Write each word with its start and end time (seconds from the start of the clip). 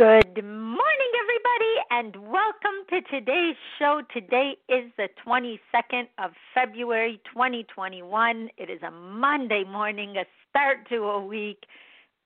Good 0.00 0.42
morning, 0.42 1.12
everybody, 1.20 1.76
and 1.90 2.32
welcome 2.32 2.88
to 2.88 3.02
today's 3.10 3.54
show. 3.78 4.00
Today 4.14 4.56
is 4.66 4.90
the 4.96 5.08
22nd 5.26 6.04
of 6.16 6.30
February, 6.54 7.20
2021. 7.26 8.48
It 8.56 8.70
is 8.70 8.80
a 8.82 8.90
Monday 8.90 9.62
morning, 9.70 10.16
a 10.16 10.24
start 10.48 10.88
to 10.88 11.02
a 11.02 11.22
week, 11.22 11.64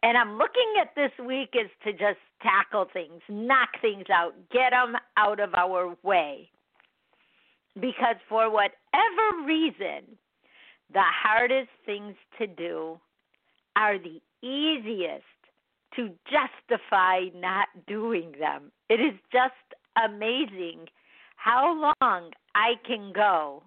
and 0.05 0.17
I'm 0.17 0.39
looking 0.39 0.73
at 0.81 0.95
this 0.95 1.11
week 1.27 1.49
as 1.61 1.69
to 1.83 1.91
just 1.91 2.21
tackle 2.45 2.87
things, 2.93 3.21
knock 3.29 3.71
things 3.83 4.05
out, 4.09 4.35
get 4.53 4.71
them 4.71 4.95
out 5.17 5.41
of 5.41 5.53
our 5.57 5.97
way. 6.05 6.49
Because 7.75 8.19
for 8.29 8.53
whatever 8.53 9.45
reason, 9.45 10.17
the 10.93 11.03
hardest 11.03 11.71
things 11.85 12.15
to 12.39 12.47
do 12.47 13.01
are 13.75 13.99
the 13.99 14.21
easiest 14.47 15.25
to 15.97 16.11
justify 16.27 17.27
not 17.35 17.69
doing 17.87 18.33
them. 18.39 18.73
It 18.89 19.01
is 19.01 19.15
just 19.33 19.53
amazing 20.03 20.87
how 21.37 21.95
long 22.01 22.31
I 22.55 22.75
can 22.87 23.13
go 23.15 23.63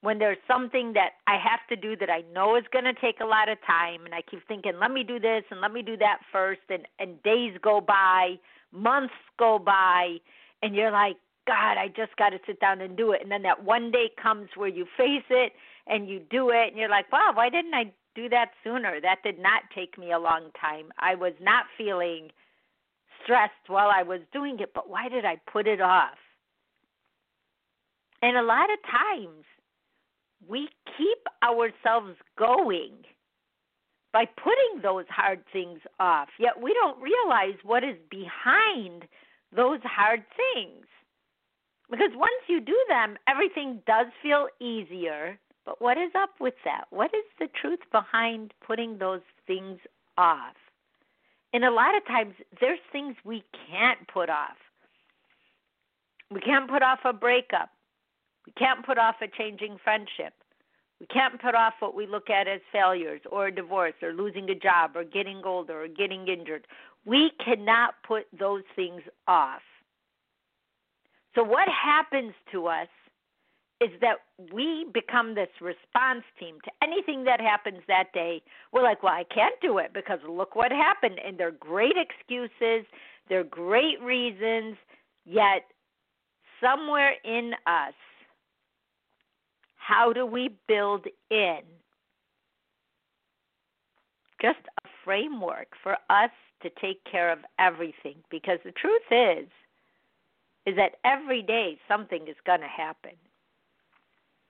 when 0.00 0.18
there's 0.18 0.38
something 0.48 0.92
that 0.94 1.10
I 1.26 1.36
have 1.38 1.60
to 1.68 1.76
do 1.76 1.96
that 1.96 2.10
I 2.10 2.22
know 2.34 2.56
is 2.56 2.64
going 2.72 2.84
to 2.84 2.94
take 2.94 3.20
a 3.20 3.24
lot 3.24 3.48
of 3.48 3.58
time 3.66 4.04
and 4.04 4.14
I 4.14 4.22
keep 4.22 4.46
thinking 4.46 4.72
let 4.80 4.90
me 4.90 5.04
do 5.04 5.18
this 5.18 5.44
and 5.50 5.60
let 5.60 5.72
me 5.72 5.82
do 5.82 5.96
that 5.98 6.18
first 6.30 6.60
and 6.68 6.86
and 6.98 7.22
days 7.22 7.56
go 7.62 7.80
by, 7.80 8.36
months 8.72 9.14
go 9.38 9.58
by 9.58 10.16
and 10.62 10.74
you're 10.74 10.90
like 10.92 11.16
god, 11.46 11.76
I 11.76 11.88
just 11.88 12.16
got 12.16 12.30
to 12.30 12.38
sit 12.46 12.60
down 12.60 12.80
and 12.80 12.96
do 12.96 13.12
it 13.12 13.20
and 13.22 13.30
then 13.30 13.42
that 13.42 13.64
one 13.64 13.90
day 13.90 14.10
comes 14.20 14.48
where 14.56 14.68
you 14.68 14.86
face 14.96 15.24
it 15.30 15.52
and 15.86 16.08
you 16.08 16.20
do 16.30 16.50
it 16.50 16.68
and 16.68 16.76
you're 16.76 16.88
like, 16.88 17.10
"Wow, 17.10 17.32
why 17.34 17.48
didn't 17.48 17.74
I 17.74 17.92
do 18.14 18.28
that 18.28 18.50
sooner. 18.64 19.00
That 19.00 19.22
did 19.22 19.38
not 19.38 19.62
take 19.74 19.98
me 19.98 20.12
a 20.12 20.18
long 20.18 20.50
time. 20.60 20.86
I 20.98 21.14
was 21.14 21.32
not 21.40 21.64
feeling 21.76 22.30
stressed 23.22 23.68
while 23.68 23.90
I 23.94 24.02
was 24.02 24.20
doing 24.32 24.58
it, 24.60 24.72
but 24.74 24.88
why 24.88 25.08
did 25.08 25.24
I 25.24 25.36
put 25.50 25.66
it 25.66 25.80
off? 25.80 26.18
And 28.20 28.36
a 28.36 28.42
lot 28.42 28.68
of 28.72 28.78
times 28.82 29.44
we 30.48 30.68
keep 30.96 31.18
ourselves 31.42 32.16
going 32.38 32.90
by 34.12 34.26
putting 34.26 34.82
those 34.82 35.06
hard 35.08 35.42
things 35.52 35.80
off, 35.98 36.28
yet 36.38 36.60
we 36.60 36.74
don't 36.74 37.00
realize 37.00 37.56
what 37.62 37.82
is 37.82 37.96
behind 38.10 39.04
those 39.54 39.80
hard 39.84 40.22
things. 40.54 40.84
Because 41.90 42.10
once 42.14 42.42
you 42.46 42.60
do 42.60 42.78
them, 42.88 43.16
everything 43.28 43.80
does 43.86 44.06
feel 44.22 44.48
easier 44.60 45.38
but 45.64 45.80
what 45.80 45.96
is 45.96 46.10
up 46.16 46.30
with 46.40 46.54
that? 46.64 46.84
What 46.90 47.12
is 47.14 47.24
the 47.38 47.48
truth 47.60 47.80
behind 47.90 48.52
putting 48.66 48.98
those 48.98 49.20
things 49.46 49.78
off? 50.18 50.56
And 51.52 51.64
a 51.64 51.70
lot 51.70 51.96
of 51.96 52.04
times, 52.06 52.34
there's 52.60 52.78
things 52.90 53.14
we 53.24 53.44
can't 53.70 54.06
put 54.08 54.30
off. 54.30 54.56
We 56.30 56.40
can't 56.40 56.68
put 56.68 56.82
off 56.82 57.00
a 57.04 57.12
breakup. 57.12 57.68
We 58.46 58.52
can't 58.52 58.84
put 58.84 58.98
off 58.98 59.16
a 59.22 59.28
changing 59.28 59.76
friendship. 59.84 60.32
We 60.98 61.06
can't 61.06 61.40
put 61.40 61.54
off 61.54 61.74
what 61.80 61.94
we 61.94 62.06
look 62.06 62.30
at 62.30 62.48
as 62.48 62.60
failures 62.72 63.20
or 63.30 63.48
a 63.48 63.54
divorce 63.54 63.94
or 64.02 64.12
losing 64.12 64.48
a 64.50 64.54
job 64.54 64.92
or 64.94 65.04
getting 65.04 65.42
older 65.44 65.84
or 65.84 65.88
getting 65.88 66.26
injured. 66.26 66.66
We 67.04 67.32
cannot 67.44 67.94
put 68.06 68.26
those 68.38 68.62
things 68.74 69.02
off. 69.26 69.62
So, 71.34 71.42
what 71.42 71.68
happens 71.68 72.34
to 72.52 72.66
us 72.66 72.88
is 73.82 73.90
that 74.00 74.18
we 74.52 74.86
become 74.92 75.34
this 75.34 75.48
response 75.60 76.22
team 76.38 76.58
to 76.64 76.70
anything 76.82 77.24
that 77.24 77.40
happens 77.40 77.80
that 77.88 78.12
day. 78.12 78.42
We're 78.72 78.82
like, 78.82 79.02
well, 79.02 79.12
I 79.12 79.24
can't 79.24 79.54
do 79.60 79.78
it 79.78 79.92
because 79.92 80.18
look 80.28 80.54
what 80.54 80.70
happened. 80.70 81.18
And 81.24 81.38
they're 81.38 81.50
great 81.50 81.96
excuses, 81.96 82.86
they're 83.28 83.44
great 83.44 84.00
reasons, 84.00 84.76
yet 85.24 85.64
somewhere 86.62 87.14
in 87.24 87.52
us, 87.66 87.94
how 89.76 90.12
do 90.12 90.24
we 90.24 90.50
build 90.68 91.06
in 91.30 91.60
just 94.40 94.60
a 94.84 94.88
framework 95.04 95.68
for 95.82 95.96
us 96.08 96.30
to 96.62 96.70
take 96.80 97.02
care 97.04 97.32
of 97.32 97.40
everything? 97.58 98.16
Because 98.30 98.58
the 98.64 98.72
truth 98.72 99.02
is, 99.10 99.48
is 100.66 100.76
that 100.76 100.92
every 101.04 101.42
day 101.42 101.78
something 101.88 102.28
is 102.28 102.36
going 102.46 102.60
to 102.60 102.68
happen 102.68 103.12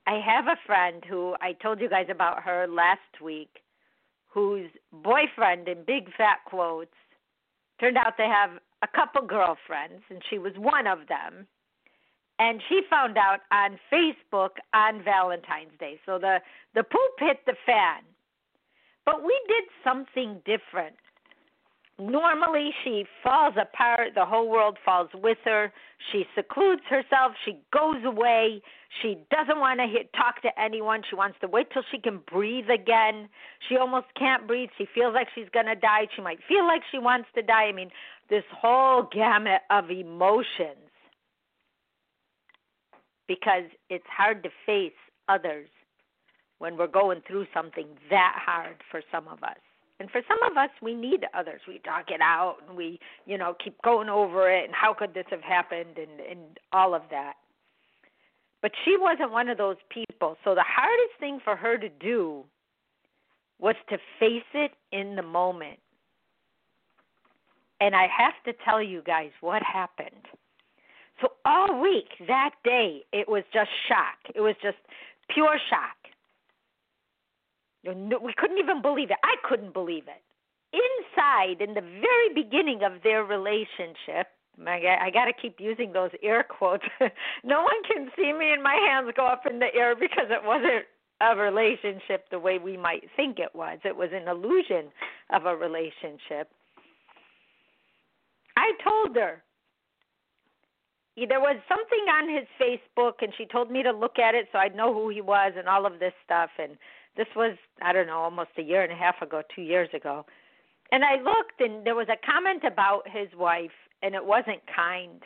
I 0.07 0.19
have 0.25 0.47
a 0.47 0.59
friend 0.67 1.05
who 1.09 1.35
I 1.41 1.53
told 1.53 1.81
you 1.81 1.89
guys 1.89 2.07
about 2.11 2.43
her 2.43 2.67
last 2.67 3.21
week, 3.23 3.63
whose 4.29 4.71
boyfriend, 4.93 5.69
in 5.69 5.85
big 5.85 6.09
fat 6.17 6.39
quotes, 6.47 6.95
turned 7.81 7.97
out 7.97 8.17
to 8.17 8.25
have 8.25 8.51
a 8.83 8.89
couple 8.89 9.23
girlfriends, 9.23 10.03
and 10.11 10.23
she 10.29 10.39
was 10.39 10.53
one 10.57 10.87
of 10.87 11.07
them. 11.09 11.47
And 12.39 12.61
she 12.69 12.81
found 12.91 13.17
out 13.17 13.41
on 13.53 13.79
Facebook 13.93 14.59
on 14.75 15.05
Valentine's 15.05 15.79
Day. 15.79 16.01
So 16.05 16.19
the 16.19 16.39
the 16.75 16.83
poop 16.83 17.12
hit 17.19 17.39
the 17.47 17.55
fan. 17.65 18.03
But 19.05 19.23
we 19.23 19.39
did 19.47 19.65
something 19.85 20.41
different 20.45 20.97
normally 21.99 22.71
she 22.85 23.05
falls 23.23 23.55
apart 23.61 24.13
the 24.15 24.25
whole 24.25 24.49
world 24.49 24.79
falls 24.85 25.09
with 25.15 25.39
her. 25.45 25.73
She 26.11 26.25
secludes 26.35 26.83
herself 26.89 27.33
she 27.45 27.59
goes 27.73 28.05
away. 28.05 28.63
She 29.01 29.19
doesn't 29.31 29.59
want 29.59 29.81
to 29.81 29.87
hit, 29.87 30.13
talk 30.13 30.43
to 30.43 30.51
anyone. 30.61 31.03
She 31.09 31.17
wants 31.17 31.39
to 31.41 31.49
wait 31.49 31.69
till 31.73 31.83
she 31.91 31.99
can 31.99 32.21
breathe 32.31 32.69
again. 32.69 33.29
She 33.69 33.77
almost 33.77 34.07
can't 34.19 34.47
breathe. 34.47 34.69
She 34.77 34.87
feels 34.95 35.15
like 35.15 35.29
she's 35.35 35.49
going 35.53 35.67
to 35.67 35.75
die. 35.75 36.09
She 36.15 36.21
might 36.21 36.41
feel 36.47 36.67
like 36.67 36.83
she 36.91 36.99
wants 36.99 37.29
to 37.35 37.43
die. 37.43 37.65
I 37.65 37.73
mean 37.73 37.91
this 38.29 38.45
whole 38.51 39.09
gamut 39.13 39.63
of 39.71 39.91
emotions. 39.91 40.91
Because 43.29 43.65
it's 43.88 44.05
hard 44.15 44.43
to 44.43 44.50
face 44.67 44.93
others 45.29 45.69
when 46.59 46.77
we're 46.77 46.87
going 46.87 47.23
through 47.27 47.47
something 47.55 47.87
that 48.11 48.35
hard 48.37 48.77
for 48.91 49.00
some 49.11 49.27
of 49.27 49.43
us 49.43 49.56
and 50.00 50.11
for 50.11 50.21
some 50.27 50.39
of 50.50 50.56
us, 50.56 50.71
we 50.83 50.94
need 50.94 51.25
others. 51.35 51.61
We 51.69 51.79
talk 51.79 52.11
it 52.11 52.21
out 52.21 52.56
and 52.67 52.77
we, 52.77 52.99
you 53.27 53.39
know, 53.39 53.55
keep 53.62 53.81
going 53.83 54.09
over 54.09 54.50
it 54.50 54.65
and 54.65 54.75
how 54.75 54.94
could 54.94 55.15
this 55.15 55.27
have 55.31 55.43
happened 55.43 55.97
and, 55.97 56.21
and 56.29 56.59
all 56.73 56.94
of 56.94 57.03
that. 57.11 57.35
But 58.62 58.73
she 58.85 58.97
wasn't 58.99 59.33
one 59.33 59.49
of 59.49 59.59
those 59.59 59.77
people. 59.91 60.37
So 60.44 60.55
the 60.55 60.65
hardest 60.67 61.19
thing 61.21 61.41
for 61.44 61.56
her 61.56 61.77
to 61.79 61.89
do 61.89 62.44
was 63.59 63.75
to 63.91 63.99
face 64.19 64.43
it 64.55 64.73
in 64.93 65.17
the 65.17 65.23
moment. 65.23 65.79
And 67.81 67.95
I 67.95 68.06
have 68.06 68.35
to 68.45 68.53
tell 68.65 68.83
you 68.83 69.03
guys 69.03 69.31
what 69.41 69.62
happened. 69.62 70.27
So 71.21 71.29
all 71.45 71.81
week, 71.81 72.09
that 72.27 72.55
day, 72.65 73.03
it 73.12 73.29
was 73.29 73.45
just 73.53 73.71
shock. 73.88 74.35
It 74.35 74.41
was 74.41 74.55
just 74.62 74.79
pure 75.33 75.59
shock. 75.71 76.01
We 77.84 78.34
couldn't 78.37 78.58
even 78.58 78.82
believe 78.82 79.11
it. 79.11 79.19
I 79.23 79.34
couldn't 79.49 79.73
believe 79.73 80.05
it. 80.06 80.23
Inside, 80.73 81.61
in 81.61 81.75
the 81.75 81.81
very 81.81 82.32
beginning 82.34 82.82
of 82.82 83.02
their 83.02 83.25
relationship, 83.25 84.29
I 84.67 85.11
got 85.12 85.26
to 85.26 85.32
keep 85.32 85.61
using 85.61 85.93
those 85.93 86.11
air 86.23 86.44
quotes. 86.44 86.84
no 87.44 87.62
one 87.62 87.82
can 87.87 88.11
see 88.17 88.32
me 88.32 88.52
and 88.52 88.62
my 88.62 88.75
hands 88.75 89.12
go 89.17 89.26
up 89.26 89.44
in 89.49 89.58
the 89.58 89.75
air 89.75 89.94
because 89.94 90.26
it 90.31 90.44
wasn't 90.44 90.84
a 91.20 91.37
relationship 91.37 92.29
the 92.31 92.38
way 92.38 92.58
we 92.58 92.76
might 92.76 93.05
think 93.17 93.38
it 93.38 93.55
was. 93.55 93.79
It 93.85 93.96
was 93.96 94.11
an 94.12 94.28
illusion 94.28 94.90
of 95.31 95.46
a 95.46 95.55
relationship. 95.55 96.50
I 98.56 98.73
told 98.82 99.17
her 99.17 99.43
there 101.17 101.40
was 101.40 101.56
something 101.69 102.06
on 102.11 102.28
his 102.28 102.49
Facebook, 102.61 103.20
and 103.20 103.32
she 103.37 103.46
told 103.46 103.70
me 103.70 103.82
to 103.82 103.93
look 103.93 104.19
at 104.19 104.35
it 104.35 104.49
so 104.50 104.58
I'd 104.58 104.76
know 104.76 104.93
who 104.93 105.11
he 105.11 105.20
was 105.20 105.52
and 105.56 105.69
all 105.69 105.87
of 105.87 105.99
this 106.00 106.12
stuff. 106.25 106.50
And 106.58 106.76
this 107.17 107.26
was, 107.37 107.56
I 107.82 107.93
don't 107.93 108.06
know, 108.06 108.19
almost 108.19 108.50
a 108.59 108.62
year 108.62 108.82
and 108.82 108.93
a 108.93 108.97
half 108.97 109.20
ago, 109.23 109.43
two 109.55 109.62
years 109.62 109.88
ago. 109.94 110.25
And 110.91 111.05
I 111.05 111.17
looked, 111.17 111.61
and 111.61 111.87
there 111.87 111.94
was 111.94 112.09
a 112.09 112.26
comment 112.26 112.64
about 112.64 113.03
his 113.09 113.29
wife, 113.37 113.70
and 114.03 114.14
it 114.14 114.25
wasn't 114.25 114.61
kind. 114.75 115.23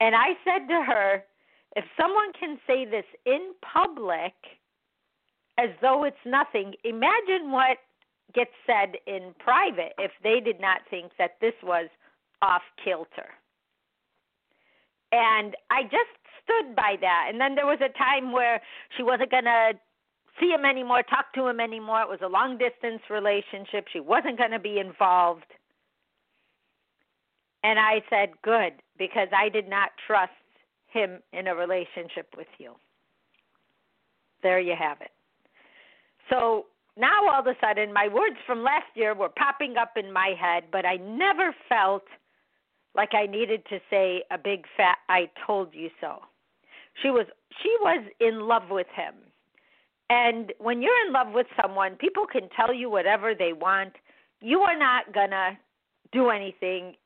And 0.00 0.14
I 0.14 0.34
said 0.44 0.68
to 0.68 0.82
her, 0.82 1.24
if 1.76 1.84
someone 1.98 2.32
can 2.38 2.58
say 2.66 2.84
this 2.84 3.04
in 3.24 3.52
public 3.62 4.34
as 5.58 5.70
though 5.80 6.04
it's 6.04 6.16
nothing, 6.26 6.74
imagine 6.84 7.50
what 7.50 7.78
gets 8.34 8.50
said 8.66 8.96
in 9.06 9.34
private 9.38 9.92
if 9.98 10.10
they 10.22 10.40
did 10.40 10.60
not 10.60 10.80
think 10.90 11.12
that 11.18 11.36
this 11.40 11.54
was 11.62 11.88
off 12.40 12.62
kilter. 12.82 13.28
And 15.12 15.54
I 15.70 15.82
just 15.84 16.12
stood 16.42 16.74
by 16.74 16.96
that. 17.00 17.26
And 17.28 17.40
then 17.40 17.54
there 17.54 17.66
was 17.66 17.80
a 17.80 17.96
time 17.96 18.32
where 18.32 18.60
she 18.96 19.02
wasn't 19.02 19.30
going 19.30 19.44
to 19.44 19.72
see 20.40 20.50
him 20.50 20.64
anymore, 20.64 21.02
talk 21.02 21.32
to 21.34 21.46
him 21.46 21.60
anymore. 21.60 22.02
It 22.02 22.08
was 22.08 22.20
a 22.22 22.28
long 22.28 22.58
distance 22.58 23.02
relationship. 23.10 23.86
She 23.92 24.00
wasn't 24.00 24.38
going 24.38 24.50
to 24.50 24.58
be 24.58 24.78
involved. 24.78 25.44
And 27.64 27.78
I 27.78 28.02
said, 28.10 28.30
Good, 28.42 28.74
because 28.98 29.28
I 29.36 29.48
did 29.48 29.68
not 29.68 29.90
trust 30.06 30.32
him 30.88 31.20
in 31.32 31.46
a 31.46 31.54
relationship 31.54 32.28
with 32.36 32.48
you. 32.58 32.74
There 34.42 34.60
you 34.60 34.74
have 34.78 35.00
it. 35.00 35.10
So 36.28 36.66
now 36.96 37.28
all 37.30 37.40
of 37.40 37.46
a 37.46 37.54
sudden, 37.60 37.92
my 37.92 38.08
words 38.08 38.36
from 38.46 38.62
last 38.62 38.86
year 38.94 39.14
were 39.14 39.28
popping 39.28 39.76
up 39.76 39.92
in 39.96 40.12
my 40.12 40.34
head, 40.38 40.64
but 40.70 40.84
I 40.84 40.96
never 40.96 41.54
felt 41.68 42.04
like 42.94 43.14
I 43.14 43.26
needed 43.26 43.64
to 43.70 43.78
say 43.88 44.22
a 44.30 44.38
big 44.38 44.64
fat 44.76 44.98
I 45.08 45.30
told 45.46 45.68
you 45.72 45.88
so. 46.00 46.18
She 47.02 47.08
was 47.08 47.26
she 47.62 47.74
was 47.80 48.04
in 48.20 48.40
love 48.40 48.64
with 48.70 48.88
him. 48.94 49.14
And 50.12 50.52
when 50.58 50.82
you're 50.82 51.06
in 51.06 51.12
love 51.14 51.28
with 51.32 51.46
someone, 51.58 51.94
people 51.94 52.26
can 52.30 52.50
tell 52.54 52.74
you 52.74 52.90
whatever 52.90 53.34
they 53.34 53.54
want. 53.54 53.94
You 54.42 54.60
are 54.60 54.78
not 54.78 55.14
going 55.14 55.30
to 55.30 55.56
do 56.12 56.28
anything 56.28 56.96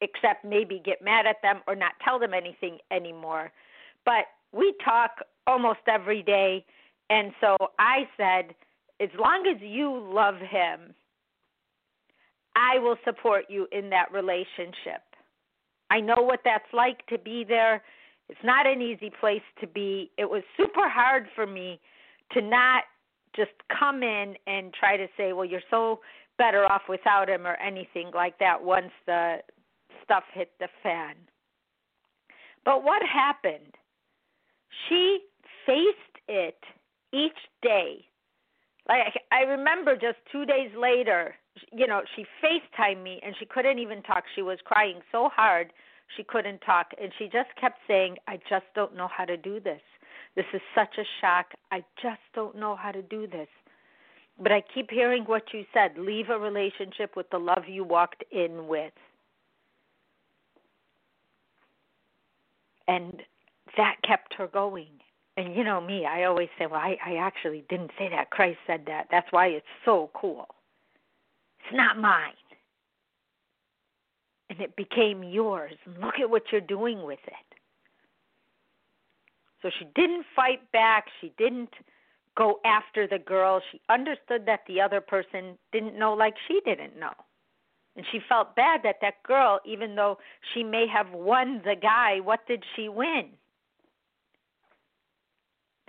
except 0.00 0.44
maybe 0.44 0.82
get 0.84 1.00
mad 1.00 1.26
at 1.26 1.40
them 1.42 1.60
or 1.68 1.76
not 1.76 1.92
tell 2.04 2.18
them 2.18 2.34
anything 2.34 2.78
anymore. 2.90 3.52
But 4.04 4.24
we 4.50 4.74
talk 4.84 5.10
almost 5.46 5.78
every 5.86 6.24
day. 6.24 6.64
And 7.08 7.30
so 7.40 7.56
I 7.78 8.08
said, 8.16 8.52
as 8.98 9.10
long 9.16 9.46
as 9.46 9.62
you 9.62 10.02
love 10.12 10.38
him, 10.38 10.92
I 12.56 12.80
will 12.80 12.96
support 13.04 13.44
you 13.48 13.68
in 13.70 13.90
that 13.90 14.10
relationship. 14.12 15.02
I 15.88 16.00
know 16.00 16.16
what 16.18 16.40
that's 16.44 16.72
like 16.72 17.06
to 17.06 17.18
be 17.18 17.44
there. 17.46 17.84
It's 18.28 18.40
not 18.42 18.66
an 18.66 18.82
easy 18.82 19.12
place 19.20 19.46
to 19.60 19.68
be. 19.68 20.10
It 20.18 20.28
was 20.28 20.42
super 20.56 20.88
hard 20.88 21.28
for 21.36 21.46
me 21.46 21.78
to 22.32 22.40
not 22.40 22.84
just 23.34 23.52
come 23.78 24.02
in 24.02 24.34
and 24.46 24.72
try 24.72 24.96
to 24.96 25.06
say, 25.16 25.32
well, 25.32 25.44
you're 25.44 25.60
so 25.70 26.00
better 26.38 26.64
off 26.64 26.82
without 26.88 27.28
him 27.28 27.46
or 27.46 27.54
anything 27.56 28.10
like 28.14 28.38
that 28.38 28.62
once 28.62 28.92
the 29.06 29.36
stuff 30.02 30.24
hit 30.32 30.50
the 30.58 30.68
fan. 30.82 31.14
But 32.64 32.82
what 32.82 33.02
happened? 33.02 33.74
She 34.88 35.20
faced 35.64 36.18
it 36.28 36.58
each 37.12 37.38
day. 37.62 38.04
Like 38.88 39.14
I 39.32 39.42
remember 39.42 39.94
just 39.94 40.18
2 40.32 40.44
days 40.46 40.70
later, 40.78 41.34
you 41.72 41.86
know, 41.86 42.02
she 42.14 42.24
FaceTimed 42.44 43.02
me 43.02 43.20
and 43.24 43.34
she 43.38 43.46
couldn't 43.46 43.78
even 43.78 44.02
talk. 44.02 44.24
She 44.34 44.42
was 44.42 44.58
crying 44.64 45.00
so 45.10 45.28
hard 45.34 45.72
she 46.16 46.22
couldn't 46.22 46.60
talk 46.60 46.88
and 47.00 47.12
she 47.18 47.24
just 47.24 47.48
kept 47.60 47.78
saying, 47.88 48.16
"I 48.28 48.38
just 48.48 48.66
don't 48.74 48.94
know 48.94 49.08
how 49.08 49.24
to 49.24 49.36
do 49.36 49.58
this. 49.58 49.82
This 50.36 50.46
is 50.52 50.60
such 50.74 50.98
a 50.98 51.04
shock. 51.20 51.46
I 51.72 51.82
just 52.00 52.20
don't 52.34 52.56
know 52.56 52.76
how 52.76 52.92
to 52.92 53.02
do 53.02 53.26
this." 53.26 53.48
But 54.38 54.52
I 54.52 54.62
keep 54.74 54.90
hearing 54.90 55.24
what 55.24 55.54
you 55.54 55.64
said, 55.72 55.96
leave 55.96 56.28
a 56.28 56.38
relationship 56.38 57.16
with 57.16 57.28
the 57.30 57.38
love 57.38 57.64
you 57.68 57.84
walked 57.84 58.22
in 58.30 58.68
with. 58.68 58.92
And 62.86 63.22
that 63.76 63.96
kept 64.06 64.34
her 64.34 64.46
going. 64.46 64.88
And 65.38 65.54
you 65.54 65.64
know 65.64 65.80
me, 65.80 66.06
I 66.06 66.24
always 66.24 66.48
say, 66.58 66.66
well, 66.66 66.80
I, 66.80 66.96
I 67.04 67.16
actually 67.16 67.64
didn't 67.68 67.90
say 67.98 68.08
that. 68.10 68.30
Christ 68.30 68.58
said 68.66 68.84
that. 68.86 69.06
That's 69.10 69.26
why 69.30 69.48
it's 69.48 69.66
so 69.84 70.10
cool. 70.14 70.46
It's 71.60 71.76
not 71.76 71.98
mine. 71.98 72.32
And 74.48 74.60
it 74.60 74.76
became 74.76 75.22
yours. 75.22 75.72
Look 76.00 76.14
at 76.20 76.30
what 76.30 76.44
you're 76.52 76.60
doing 76.60 77.02
with 77.02 77.18
it. 77.26 77.55
So 79.66 79.70
she 79.80 79.86
didn't 79.96 80.24
fight 80.36 80.70
back. 80.70 81.06
She 81.20 81.32
didn't 81.36 81.70
go 82.36 82.60
after 82.64 83.08
the 83.08 83.18
girl. 83.18 83.60
She 83.72 83.80
understood 83.90 84.46
that 84.46 84.60
the 84.68 84.80
other 84.80 85.00
person 85.00 85.58
didn't 85.72 85.98
know 85.98 86.14
like 86.14 86.34
she 86.46 86.60
didn't 86.64 86.96
know. 86.96 87.10
And 87.96 88.06
she 88.12 88.20
felt 88.28 88.54
bad 88.54 88.82
that 88.84 88.98
that 89.02 89.24
girl, 89.24 89.58
even 89.66 89.96
though 89.96 90.18
she 90.54 90.62
may 90.62 90.86
have 90.86 91.10
won 91.10 91.62
the 91.64 91.74
guy, 91.74 92.20
what 92.20 92.46
did 92.46 92.62
she 92.76 92.88
win? 92.88 93.30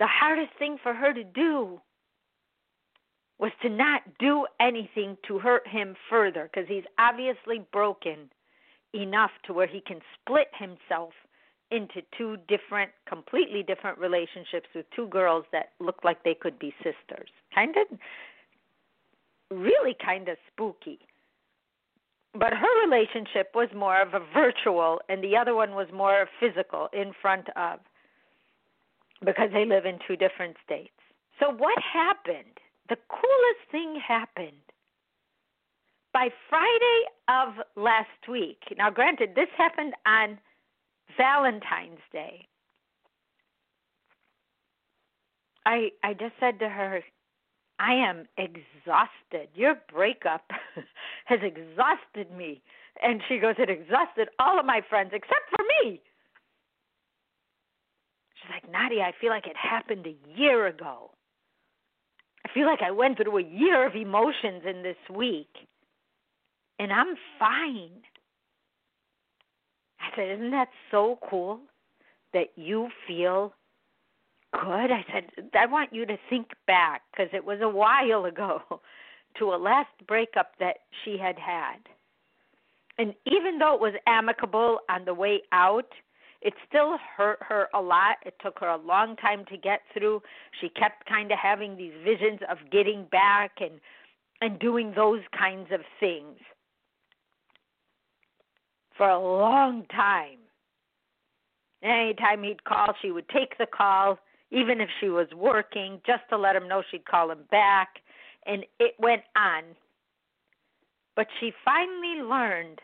The 0.00 0.08
hardest 0.08 0.58
thing 0.58 0.78
for 0.82 0.92
her 0.92 1.12
to 1.12 1.22
do 1.22 1.80
was 3.38 3.52
to 3.62 3.68
not 3.68 4.02
do 4.18 4.44
anything 4.58 5.16
to 5.28 5.38
hurt 5.38 5.68
him 5.68 5.94
further 6.10 6.50
because 6.52 6.68
he's 6.68 6.82
obviously 6.98 7.64
broken 7.72 8.28
enough 8.92 9.30
to 9.44 9.52
where 9.52 9.68
he 9.68 9.80
can 9.80 10.00
split 10.20 10.48
himself 10.58 11.12
into 11.70 12.02
two 12.16 12.36
different, 12.48 12.90
completely 13.06 13.62
different 13.62 13.98
relationships 13.98 14.68
with 14.74 14.86
two 14.94 15.06
girls 15.08 15.44
that 15.52 15.70
looked 15.80 16.04
like 16.04 16.22
they 16.24 16.34
could 16.34 16.58
be 16.58 16.74
sisters. 16.78 17.28
Kind 17.54 17.74
of, 17.76 17.98
really 19.56 19.94
kind 20.04 20.28
of 20.28 20.36
spooky. 20.52 20.98
But 22.34 22.52
her 22.52 22.86
relationship 22.86 23.52
was 23.54 23.68
more 23.74 24.00
of 24.00 24.14
a 24.14 24.20
virtual, 24.32 25.00
and 25.08 25.22
the 25.22 25.36
other 25.36 25.54
one 25.54 25.72
was 25.72 25.88
more 25.92 26.28
physical 26.40 26.88
in 26.92 27.12
front 27.20 27.48
of, 27.56 27.80
because 29.24 29.50
they 29.52 29.64
live 29.64 29.84
in 29.84 29.98
two 30.06 30.16
different 30.16 30.56
states. 30.64 30.92
So, 31.40 31.50
what 31.50 31.76
happened? 31.82 32.58
the 32.88 32.96
coolest 33.08 33.70
thing 33.70 34.00
happened. 34.06 34.64
By 36.12 36.28
Friday 36.48 37.00
of 37.28 37.54
last 37.76 38.28
week, 38.28 38.58
now 38.76 38.90
granted, 38.90 39.34
this 39.34 39.48
happened 39.56 39.94
on 40.06 40.38
Valentine's 41.18 42.00
Day. 42.12 42.46
I 45.66 45.90
I 46.02 46.14
just 46.14 46.34
said 46.40 46.58
to 46.60 46.68
her, 46.68 47.02
I 47.78 47.92
am 47.92 48.26
exhausted. 48.36 49.48
Your 49.54 49.74
breakup 49.92 50.50
has 51.26 51.40
exhausted 51.42 52.34
me. 52.36 52.62
And 53.02 53.20
she 53.28 53.38
goes, 53.38 53.54
It 53.58 53.70
exhausted 53.70 54.28
all 54.38 54.58
of 54.58 54.66
my 54.66 54.80
friends 54.88 55.10
except 55.12 55.50
for 55.50 55.64
me. 55.82 56.00
She's 58.34 58.50
like, 58.50 58.70
Nadia, 58.70 59.02
I 59.02 59.12
feel 59.20 59.30
like 59.30 59.46
it 59.46 59.56
happened 59.56 60.06
a 60.06 60.16
year 60.38 60.66
ago. 60.66 61.10
I 62.46 62.52
feel 62.54 62.66
like 62.66 62.82
I 62.82 62.90
went 62.90 63.18
through 63.18 63.38
a 63.38 63.42
year 63.42 63.86
of 63.86 63.94
emotions 63.94 64.62
in 64.68 64.82
this 64.82 64.96
week, 65.14 65.50
and 66.78 66.92
I'm 66.92 67.14
fine. 67.38 67.90
Said, 70.18 70.32
Isn't 70.32 70.50
that 70.50 70.68
so 70.90 71.16
cool 71.30 71.60
that 72.34 72.48
you 72.56 72.88
feel 73.06 73.54
good? 74.52 74.90
I 74.90 75.04
said, 75.12 75.50
I 75.54 75.66
want 75.66 75.92
you 75.92 76.04
to 76.06 76.16
think 76.28 76.48
back 76.66 77.02
because 77.12 77.28
it 77.32 77.44
was 77.44 77.60
a 77.62 77.68
while 77.68 78.24
ago 78.24 78.60
to 79.38 79.44
a 79.44 79.56
last 79.56 79.92
breakup 80.08 80.52
that 80.58 80.78
she 81.04 81.18
had 81.18 81.38
had. 81.38 81.76
And 82.98 83.14
even 83.26 83.60
though 83.60 83.74
it 83.74 83.80
was 83.80 83.94
amicable 84.08 84.80
on 84.90 85.04
the 85.04 85.14
way 85.14 85.40
out, 85.52 85.92
it 86.42 86.54
still 86.68 86.98
hurt 87.16 87.38
her 87.40 87.68
a 87.72 87.80
lot. 87.80 88.16
It 88.26 88.34
took 88.42 88.58
her 88.58 88.68
a 88.68 88.76
long 88.76 89.14
time 89.16 89.44
to 89.50 89.56
get 89.56 89.82
through. 89.96 90.22
She 90.60 90.68
kept 90.70 91.08
kind 91.08 91.30
of 91.30 91.38
having 91.38 91.76
these 91.76 91.92
visions 92.04 92.40
of 92.50 92.58
getting 92.72 93.06
back 93.12 93.52
and 93.60 93.80
and 94.40 94.58
doing 94.58 94.92
those 94.94 95.22
kinds 95.36 95.68
of 95.72 95.80
things 95.98 96.38
for 98.98 99.08
a 99.08 99.18
long 99.18 99.86
time. 99.86 100.38
Anytime 101.82 102.42
he'd 102.42 102.64
call, 102.64 102.88
she 103.00 103.12
would 103.12 103.28
take 103.30 103.56
the 103.56 103.66
call, 103.66 104.18
even 104.50 104.80
if 104.80 104.90
she 105.00 105.08
was 105.08 105.28
working, 105.34 106.00
just 106.04 106.22
to 106.28 106.36
let 106.36 106.56
him 106.56 106.68
know 106.68 106.82
she'd 106.90 107.06
call 107.06 107.30
him 107.30 107.44
back. 107.50 107.88
And 108.44 108.64
it 108.78 108.94
went 108.98 109.22
on. 109.36 109.62
But 111.16 111.28
she 111.40 111.52
finally 111.64 112.22
learned 112.22 112.80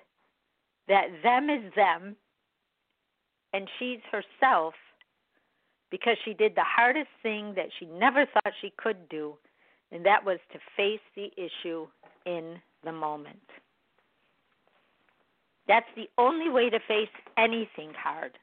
that 0.89 1.09
them 1.23 1.51
is 1.51 1.73
them 1.75 2.17
and 3.53 3.69
she's 3.79 4.01
herself 4.11 4.75
because 5.91 6.17
she 6.25 6.35
did 6.35 6.55
the 6.57 6.65
hardest 6.65 7.09
thing 7.23 7.55
that 7.55 7.69
she 7.79 7.87
never 7.87 8.27
thought 8.27 8.53
she 8.61 8.73
could 8.77 9.09
do, 9.09 9.35
and 9.93 10.05
that 10.05 10.25
was 10.25 10.39
to 10.53 10.59
face 10.77 11.01
the 11.15 11.31
issue 11.37 11.87
in 12.27 12.57
the 12.83 12.91
moment. 12.91 13.39
That's 15.67 15.87
the 15.97 16.09
only 16.19 16.51
way 16.51 16.71
to 16.71 16.79
face 16.87 17.09
anything 17.39 17.93
hard. 17.97 18.39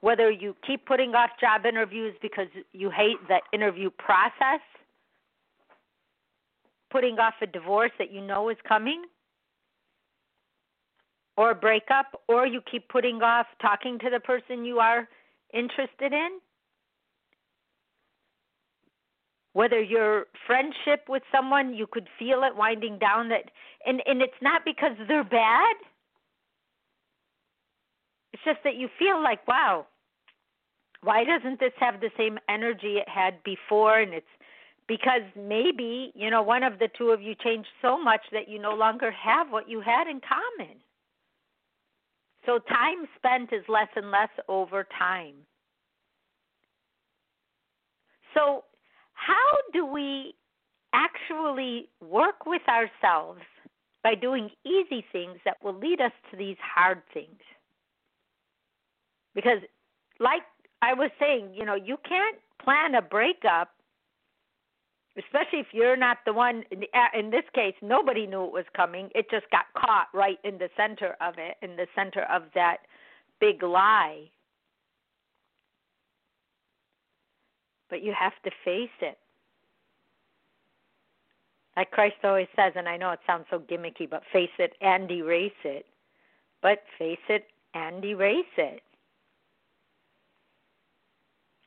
Whether 0.00 0.30
you 0.30 0.56
keep 0.66 0.86
putting 0.86 1.14
off 1.14 1.30
job 1.40 1.66
interviews 1.66 2.14
because 2.22 2.46
you 2.72 2.90
hate 2.90 3.18
the 3.28 3.40
interview 3.52 3.90
process, 3.90 4.60
putting 6.90 7.18
off 7.18 7.34
a 7.42 7.46
divorce 7.46 7.90
that 7.98 8.12
you 8.12 8.20
know 8.20 8.48
is 8.48 8.56
coming, 8.66 9.02
or 11.36 11.50
a 11.50 11.54
breakup, 11.54 12.20
or 12.28 12.46
you 12.46 12.60
keep 12.70 12.88
putting 12.88 13.22
off 13.22 13.46
talking 13.60 13.98
to 13.98 14.10
the 14.10 14.20
person 14.20 14.64
you 14.64 14.78
are 14.78 15.08
interested 15.52 16.12
in. 16.12 16.38
Whether 19.52 19.82
your 19.82 20.26
friendship 20.46 21.06
with 21.08 21.22
someone, 21.34 21.74
you 21.74 21.86
could 21.86 22.08
feel 22.18 22.42
it 22.44 22.56
winding 22.56 22.98
down 22.98 23.28
that 23.30 23.50
and 23.84 24.00
and 24.06 24.22
it's 24.22 24.40
not 24.40 24.64
because 24.64 24.92
they're 25.08 25.24
bad. 25.24 25.76
It's 28.40 28.56
just 28.56 28.64
that 28.64 28.76
you 28.76 28.88
feel 28.98 29.22
like, 29.22 29.46
wow, 29.46 29.86
why 31.02 31.24
doesn't 31.24 31.60
this 31.60 31.72
have 31.78 32.00
the 32.00 32.10
same 32.16 32.38
energy 32.48 32.96
it 32.96 33.08
had 33.08 33.42
before 33.42 34.00
and 34.00 34.14
it's 34.14 34.26
because 34.88 35.22
maybe, 35.36 36.12
you 36.14 36.30
know, 36.30 36.42
one 36.42 36.62
of 36.62 36.78
the 36.78 36.88
two 36.98 37.10
of 37.10 37.22
you 37.22 37.34
changed 37.34 37.68
so 37.80 38.02
much 38.02 38.22
that 38.32 38.48
you 38.48 38.58
no 38.58 38.74
longer 38.74 39.10
have 39.10 39.50
what 39.50 39.68
you 39.68 39.80
had 39.80 40.08
in 40.08 40.20
common. 40.20 40.76
So 42.46 42.58
time 42.58 43.06
spent 43.16 43.52
is 43.52 43.64
less 43.68 43.88
and 43.94 44.10
less 44.10 44.30
over 44.48 44.86
time. 44.98 45.34
So, 48.34 48.64
how 49.12 49.52
do 49.72 49.84
we 49.84 50.34
actually 50.92 51.88
work 52.00 52.46
with 52.46 52.62
ourselves 52.68 53.42
by 54.02 54.14
doing 54.14 54.50
easy 54.64 55.04
things 55.12 55.36
that 55.44 55.62
will 55.62 55.78
lead 55.78 56.00
us 56.00 56.12
to 56.30 56.36
these 56.36 56.56
hard 56.62 57.02
things? 57.12 57.40
Because, 59.34 59.58
like 60.18 60.42
I 60.82 60.94
was 60.94 61.10
saying, 61.18 61.50
you 61.54 61.64
know, 61.64 61.74
you 61.74 61.96
can't 62.08 62.36
plan 62.62 62.94
a 62.94 63.02
breakup 63.02 63.70
especially 65.18 65.60
if 65.60 65.66
you're 65.72 65.96
not 65.96 66.18
the 66.24 66.32
one 66.32 66.62
uh, 66.72 67.18
in 67.18 67.30
this 67.30 67.44
case 67.54 67.74
nobody 67.82 68.26
knew 68.26 68.44
it 68.44 68.52
was 68.52 68.64
coming. 68.76 69.08
It 69.14 69.30
just 69.30 69.46
got 69.50 69.64
caught 69.76 70.08
right 70.14 70.38
in 70.44 70.58
the 70.58 70.68
center 70.76 71.16
of 71.20 71.34
it 71.38 71.56
in 71.62 71.76
the 71.76 71.86
center 71.94 72.22
of 72.22 72.42
that 72.54 72.78
big 73.40 73.62
lie. 73.62 74.30
But 77.88 78.02
you 78.02 78.14
have 78.18 78.34
to 78.44 78.50
face 78.64 78.88
it. 79.00 79.18
Like 81.76 81.90
christ 81.90 82.16
always 82.24 82.48
says 82.54 82.72
and 82.76 82.88
i 82.88 82.96
know 82.96 83.10
it 83.10 83.20
sounds 83.26 83.46
so 83.50 83.58
gimmicky 83.58 84.08
but 84.08 84.22
face 84.32 84.50
it 84.58 84.74
and 84.80 85.10
erase 85.10 85.52
it. 85.64 85.86
But 86.62 86.82
face 86.98 87.18
it 87.28 87.46
and 87.74 88.04
erase 88.04 88.44
it 88.58 88.82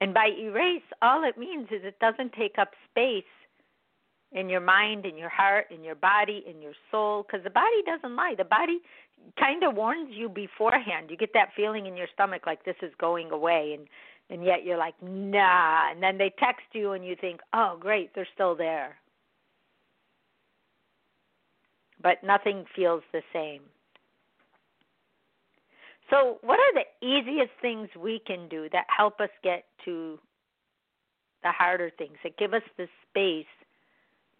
and 0.04 0.14
by 0.14 0.32
erase, 0.38 0.84
all 1.02 1.24
it 1.24 1.38
means 1.38 1.70
is 1.72 1.82
it 1.86 1.98
doesn't 2.00 2.34
take 2.34 2.58
up 2.58 2.72
space 2.92 3.24
in 4.34 4.50
your 4.50 4.60
mind, 4.60 5.06
in 5.06 5.18
your 5.18 5.30
heart, 5.30 5.68
in 5.72 5.82
your 5.82 5.96
body, 5.96 6.44
in 6.46 6.62
your 6.62 6.74
soul, 6.92 7.24
because 7.24 7.42
the 7.46 7.50
body 7.50 7.82
doesn't 7.86 8.14
lie. 8.14 8.36
The 8.38 8.44
body 8.44 8.82
kind 9.40 9.64
of 9.64 9.76
warns 9.76 10.10
you 10.12 10.28
beforehand. 10.28 11.08
You 11.10 11.16
get 11.16 11.30
that 11.36 11.52
feeling 11.56 11.86
in 11.86 11.96
your 11.96 12.08
stomach 12.14 12.42
like 12.46 12.66
this 12.66 12.76
is 12.82 12.92
going 13.00 13.32
away, 13.32 13.78
and 13.78 13.88
and 14.30 14.46
yet 14.46 14.66
you're 14.66 14.78
like, 14.78 14.96
nah. 15.02 15.90
And 15.90 16.04
then 16.04 16.18
they 16.18 16.34
text 16.38 16.66
you, 16.74 16.92
and 16.92 17.06
you 17.06 17.16
think, 17.16 17.40
oh, 17.54 17.78
great, 17.80 18.14
they're 18.14 18.28
still 18.34 18.56
there. 18.56 18.98
But 22.02 22.26
nothing 22.26 22.66
feels 22.76 23.04
the 23.14 23.22
same. 23.32 23.62
So, 26.10 26.38
what 26.42 26.60
are 26.60 26.74
the 26.74 27.08
easiest 27.08 27.52
things 27.62 27.90
we 27.98 28.20
can 28.26 28.48
do 28.50 28.68
that 28.72 28.86
help 28.96 29.20
us 29.20 29.30
get 29.44 29.66
to 29.86 30.20
the 31.44 31.52
harder 31.52 31.92
things, 31.98 32.18
that 32.24 32.38
give 32.38 32.54
us 32.54 32.62
the 32.78 32.88
space 33.10 33.46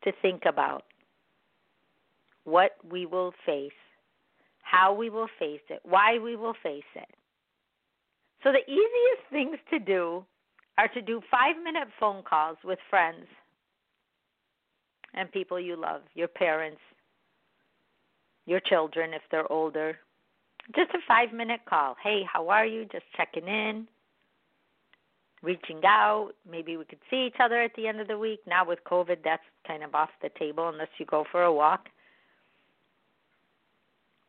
to 0.04 0.12
think 0.22 0.44
about 0.48 0.84
what 2.44 2.72
we 2.90 3.06
will 3.06 3.34
face, 3.46 3.72
how 4.62 4.94
we 4.94 5.10
will 5.10 5.30
face 5.40 5.62
it, 5.70 5.80
why 5.84 6.20
we 6.20 6.36
will 6.36 6.56
face 6.62 6.84
it? 6.96 7.10
So, 8.44 8.52
the 8.52 8.70
easiest 8.70 9.30
things 9.32 9.58
to 9.70 9.80
do 9.80 10.26
are 10.78 10.88
to 10.90 11.02
do 11.02 11.22
five 11.32 11.56
minute 11.64 11.88
phone 12.00 12.24
calls 12.24 12.58
with 12.64 12.80
friends 12.90 13.26
and 15.14 15.32
people 15.32 15.60
you 15.60 15.76
love, 15.76 16.02
your 16.16 16.28
parents, 16.28 16.82
your 18.46 18.60
children 18.60 19.14
if 19.14 19.22
they're 19.32 19.50
older, 19.52 19.98
just 20.76 20.92
a 20.92 21.00
five 21.08 21.34
minute 21.34 21.62
call. 21.68 21.96
Hey, 22.02 22.22
how 22.32 22.50
are 22.50 22.66
you? 22.66 22.86
Just 22.86 23.06
checking 23.16 23.48
in, 23.48 23.88
reaching 25.42 25.82
out. 25.86 26.32
Maybe 26.50 26.78
we 26.78 26.86
could 26.86 27.00
see 27.10 27.28
each 27.28 27.40
other 27.40 27.62
at 27.62 27.72
the 27.76 27.88
end 27.88 28.00
of 28.00 28.08
the 28.08 28.18
week. 28.18 28.40
Now 28.48 28.66
with 28.66 28.80
COVID, 28.90 29.18
that's 29.24 29.44
kind 29.68 29.84
of 29.84 29.94
off 29.94 30.10
the 30.22 30.30
table 30.40 30.70
unless 30.70 30.90
you 30.98 31.06
go 31.06 31.26
for 31.32 31.44
a 31.44 31.54
walk. 31.54 31.88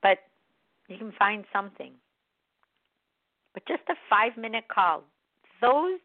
But 0.03 0.19
you 0.88 0.99
can 0.99 1.12
find 1.19 1.45
something. 1.53 1.93
But 3.55 3.67
just 3.67 3.83
a 3.88 3.95
five 4.11 4.37
minute 4.37 4.64
call. 4.73 5.05
Those 5.61 6.00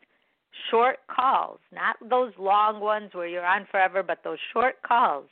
short 0.70 0.98
calls, 1.14 1.60
not 1.74 1.96
those 2.08 2.32
long 2.38 2.80
ones 2.80 3.10
where 3.14 3.28
you're 3.28 3.46
on 3.46 3.68
forever, 3.72 4.04
but 4.04 4.20
those 4.24 4.38
short 4.54 4.76
calls 4.88 5.26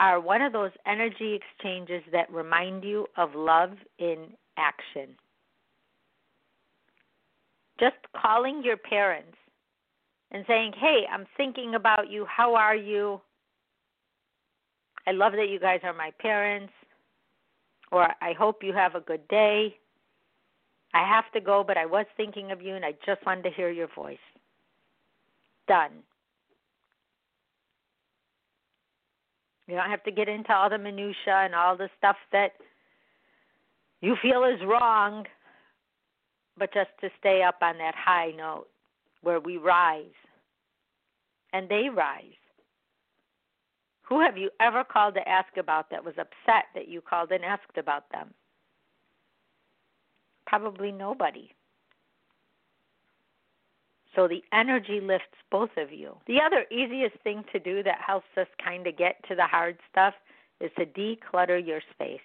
are 0.00 0.20
one 0.20 0.42
of 0.42 0.52
those 0.52 0.70
energy 0.86 1.34
exchanges 1.38 2.02
that 2.12 2.30
remind 2.32 2.84
you 2.84 3.06
of 3.16 3.34
love 3.34 3.72
in 3.98 4.28
action. 4.56 5.16
Just 7.78 7.96
calling 8.20 8.62
your 8.64 8.76
parents 8.76 9.36
and 10.30 10.44
saying, 10.46 10.72
Hey, 10.78 11.02
I'm 11.12 11.26
thinking 11.36 11.74
about 11.74 12.10
you. 12.10 12.26
How 12.26 12.54
are 12.54 12.76
you? 12.76 13.20
I 15.06 15.12
love 15.12 15.32
that 15.32 15.48
you 15.48 15.58
guys 15.58 15.80
are 15.82 15.92
my 15.92 16.10
parents. 16.20 16.72
Or 17.90 18.08
I 18.22 18.32
hope 18.38 18.62
you 18.62 18.72
have 18.72 18.94
a 18.94 19.00
good 19.00 19.26
day. 19.28 19.76
I 20.94 21.06
have 21.06 21.30
to 21.32 21.40
go, 21.40 21.64
but 21.66 21.76
I 21.76 21.86
was 21.86 22.06
thinking 22.16 22.50
of 22.52 22.62
you 22.62 22.74
and 22.74 22.84
I 22.84 22.92
just 23.04 23.24
wanted 23.26 23.42
to 23.44 23.50
hear 23.50 23.70
your 23.70 23.88
voice. 23.94 24.18
Done. 25.68 26.02
You 29.66 29.76
don't 29.76 29.90
have 29.90 30.02
to 30.04 30.10
get 30.10 30.28
into 30.28 30.52
all 30.52 30.68
the 30.68 30.78
minutia 30.78 31.14
and 31.44 31.54
all 31.54 31.76
the 31.76 31.88
stuff 31.98 32.16
that 32.32 32.52
you 34.00 34.16
feel 34.20 34.44
is 34.44 34.60
wrong, 34.66 35.24
but 36.58 36.74
just 36.74 36.90
to 37.00 37.08
stay 37.18 37.42
up 37.42 37.58
on 37.62 37.78
that 37.78 37.94
high 37.94 38.32
note 38.36 38.66
where 39.22 39.40
we 39.40 39.56
rise 39.56 40.06
and 41.52 41.68
they 41.68 41.88
rise. 41.94 42.24
Who 44.08 44.20
have 44.20 44.36
you 44.36 44.50
ever 44.60 44.84
called 44.84 45.14
to 45.14 45.28
ask 45.28 45.56
about 45.56 45.88
that 45.90 46.04
was 46.04 46.14
upset 46.18 46.66
that 46.74 46.88
you 46.88 47.00
called 47.00 47.30
and 47.30 47.44
asked 47.44 47.78
about 47.78 48.10
them? 48.10 48.34
Probably 50.46 50.92
nobody. 50.92 51.50
So 54.14 54.28
the 54.28 54.42
energy 54.52 55.00
lifts 55.00 55.36
both 55.50 55.70
of 55.76 55.90
you. 55.90 56.16
The 56.26 56.38
other 56.44 56.66
easiest 56.70 57.16
thing 57.22 57.44
to 57.52 57.58
do 57.58 57.82
that 57.82 57.98
helps 58.06 58.26
us 58.36 58.46
kind 58.62 58.86
of 58.86 58.96
get 58.96 59.16
to 59.28 59.34
the 59.34 59.46
hard 59.46 59.78
stuff 59.90 60.14
is 60.60 60.70
to 60.78 60.86
declutter 60.86 61.64
your 61.64 61.80
space. 61.94 62.20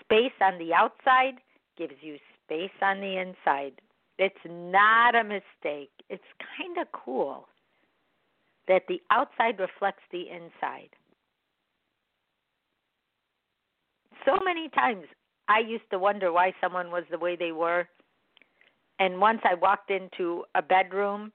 Space 0.00 0.32
on 0.40 0.58
the 0.58 0.72
outside 0.72 1.34
gives 1.76 1.94
you 2.00 2.16
space 2.44 2.70
on 2.82 3.00
the 3.00 3.18
inside. 3.18 3.80
It's 4.18 4.34
not 4.46 5.14
a 5.14 5.24
mistake. 5.24 5.90
It's 6.08 6.22
kind 6.58 6.78
of 6.78 6.92
cool 6.92 7.48
that 8.68 8.82
the 8.88 9.00
outside 9.10 9.58
reflects 9.58 10.02
the 10.12 10.26
inside. 10.28 10.90
So 14.24 14.38
many 14.44 14.68
times 14.68 15.06
I 15.48 15.60
used 15.60 15.88
to 15.90 15.98
wonder 15.98 16.32
why 16.32 16.52
someone 16.60 16.90
was 16.90 17.04
the 17.10 17.18
way 17.18 17.36
they 17.36 17.52
were 17.52 17.88
and 19.00 19.18
once 19.18 19.40
I 19.44 19.54
walked 19.54 19.90
into 19.90 20.44
a 20.54 20.62
bedroom 20.62 21.32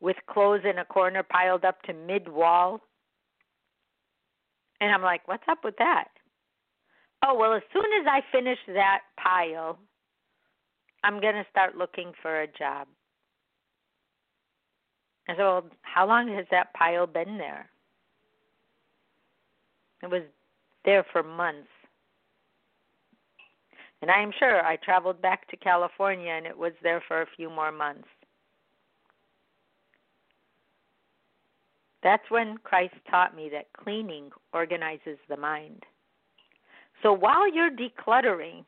with 0.00 0.16
clothes 0.28 0.62
in 0.68 0.78
a 0.78 0.84
corner 0.84 1.22
piled 1.22 1.64
up 1.64 1.80
to 1.82 1.94
mid 1.94 2.28
wall. 2.28 2.80
And 4.80 4.92
I'm 4.92 5.02
like, 5.02 5.26
what's 5.26 5.44
up 5.48 5.64
with 5.64 5.76
that? 5.78 6.08
Oh, 7.24 7.36
well, 7.36 7.54
as 7.54 7.62
soon 7.72 7.86
as 8.00 8.06
I 8.06 8.20
finish 8.30 8.58
that 8.68 9.00
pile, 9.18 9.78
I'm 11.02 11.20
going 11.20 11.34
to 11.34 11.46
start 11.50 11.76
looking 11.76 12.12
for 12.20 12.42
a 12.42 12.46
job. 12.46 12.86
I 15.28 15.32
said, 15.32 15.38
well, 15.38 15.66
how 15.82 16.06
long 16.06 16.28
has 16.34 16.46
that 16.50 16.74
pile 16.74 17.06
been 17.06 17.38
there? 17.38 17.68
It 20.02 20.10
was 20.10 20.22
there 20.84 21.04
for 21.12 21.22
months. 21.22 21.68
And 24.00 24.10
I 24.10 24.22
am 24.22 24.32
sure 24.38 24.64
I 24.64 24.76
traveled 24.76 25.20
back 25.20 25.48
to 25.48 25.56
California 25.56 26.30
and 26.30 26.46
it 26.46 26.56
was 26.56 26.72
there 26.82 27.02
for 27.06 27.22
a 27.22 27.26
few 27.36 27.50
more 27.50 27.72
months. 27.72 28.08
That's 32.02 32.30
when 32.30 32.58
Christ 32.62 32.94
taught 33.10 33.34
me 33.34 33.50
that 33.52 33.72
cleaning 33.72 34.30
organizes 34.52 35.18
the 35.28 35.36
mind. 35.36 35.82
So 37.02 37.12
while 37.12 37.52
you're 37.52 37.70
decluttering, 37.70 38.64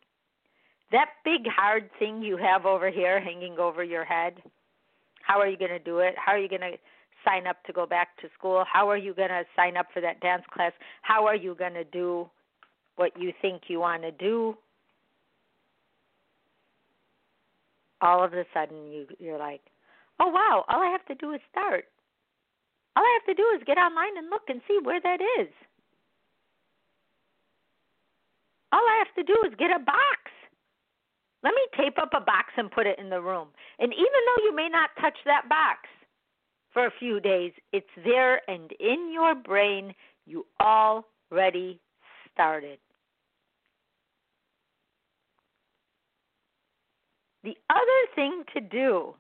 that 0.91 1.11
big 1.25 1.47
hard 1.47 1.91
thing 1.99 2.23
you 2.23 2.37
have 2.37 2.67
over 2.67 2.91
here 2.91 3.21
hanging 3.21 3.59
over 3.59 3.85
your 3.85 4.05
head, 4.05 4.43
how 5.23 5.39
are 5.39 5.49
you 5.49 5.57
going 5.57 5.71
to 5.71 5.79
do 5.79 5.99
it? 6.01 6.15
How 6.17 6.33
are 6.33 6.39
you 6.39 6.49
going 6.49 6.61
to 6.63 6.77
sign 7.25 7.47
up 7.47 7.63
to 7.65 7.73
go 7.73 7.87
back 7.87 8.17
to 8.21 8.29
school? 8.37 8.65
How 8.71 8.89
are 8.91 8.97
you 8.97 9.15
going 9.15 9.29
to 9.29 9.45
sign 9.55 9.77
up 9.77 9.87
for 9.93 10.01
that 10.01 10.21
dance 10.21 10.43
class? 10.53 10.73
How 11.03 11.27
are 11.27 11.37
you 11.37 11.55
going 11.55 11.75
to 11.75 11.85
do 11.85 12.29
what 12.97 13.13
you 13.21 13.33
think 13.41 13.63
you 13.69 13.79
want 13.79 14.03
to 14.03 14.11
do? 14.11 14.57
All 18.03 18.25
of 18.25 18.33
a 18.33 18.45
sudden 18.55 18.91
you 18.91 19.07
you're 19.19 19.39
like, 19.39 19.63
"Oh 20.19 20.29
wow, 20.29 20.65
all 20.69 20.81
I 20.83 20.91
have 20.91 21.05
to 21.07 21.15
do 21.15 21.33
is 21.33 21.41
start." 21.51 21.85
All 22.97 23.05
I 23.05 23.19
have 23.21 23.37
to 23.37 23.41
do 23.41 23.47
is 23.57 23.63
get 23.67 23.79
online 23.79 24.17
and 24.19 24.31
look 24.31 24.43
and 24.49 24.61
see 24.67 24.79
where 24.83 25.01
that 25.01 25.21
is. 25.41 25.49
All 28.73 28.81
I 28.81 29.03
have 29.05 29.15
to 29.15 29.33
do 29.33 29.39
is 29.47 29.55
get 29.59 29.71
a 29.71 29.79
box. 29.79 30.31
Let 31.43 31.55
me 31.55 31.63
tape 31.77 31.99
up 31.99 32.11
a 32.15 32.21
box 32.21 32.53
and 32.57 32.71
put 32.71 32.87
it 32.87 32.99
in 32.99 33.09
the 33.09 33.21
room. 33.21 33.49
And 33.79 33.93
even 33.93 34.05
though 34.05 34.45
you 34.45 34.55
may 34.55 34.69
not 34.69 34.91
touch 35.01 35.17
that 35.25 35.49
box 35.49 35.89
for 36.73 36.87
a 36.87 36.93
few 36.99 37.21
days, 37.21 37.53
it's 37.73 37.87
there 38.05 38.43
and 38.51 38.71
in 38.79 39.11
your 39.13 39.35
brain. 39.35 39.95
You 40.27 40.47
already 40.61 41.81
started. 42.33 42.79
The 47.43 47.57
other 47.71 48.01
thing 48.15 48.45
to 48.55 48.61
do 48.61 49.15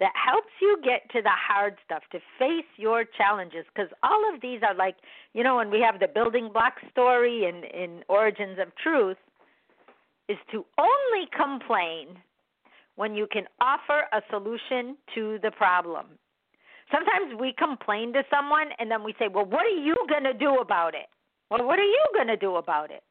that 0.00 0.12
helps 0.16 0.50
you 0.60 0.78
get 0.82 1.08
to 1.12 1.22
the 1.22 1.30
hard 1.30 1.76
stuff, 1.84 2.02
to 2.12 2.18
face 2.38 2.66
your 2.76 3.04
challenges, 3.04 3.64
because 3.74 3.90
all 4.02 4.34
of 4.34 4.40
these 4.40 4.60
are 4.66 4.74
like, 4.74 4.96
you 5.34 5.44
know, 5.44 5.56
when 5.56 5.70
we 5.70 5.80
have 5.80 6.00
the 6.00 6.08
building 6.08 6.50
block 6.52 6.74
story 6.90 7.44
in, 7.44 7.62
in 7.64 8.02
Origins 8.08 8.58
of 8.60 8.74
Truth, 8.82 9.18
is 10.28 10.38
to 10.50 10.64
only 10.78 11.28
complain 11.36 12.18
when 12.96 13.14
you 13.14 13.26
can 13.30 13.44
offer 13.60 14.04
a 14.12 14.20
solution 14.30 14.96
to 15.14 15.38
the 15.42 15.50
problem. 15.50 16.06
Sometimes 16.90 17.38
we 17.40 17.54
complain 17.56 18.12
to 18.12 18.22
someone 18.30 18.68
and 18.78 18.90
then 18.90 19.02
we 19.02 19.14
say, 19.18 19.28
Well, 19.32 19.46
what 19.46 19.64
are 19.64 19.68
you 19.68 19.96
going 20.08 20.24
to 20.24 20.34
do 20.34 20.58
about 20.58 20.94
it? 20.94 21.06
Well, 21.50 21.64
what 21.64 21.78
are 21.78 21.84
you 21.84 22.04
going 22.14 22.28
to 22.28 22.36
do 22.36 22.56
about 22.56 22.90
it? 22.90 23.02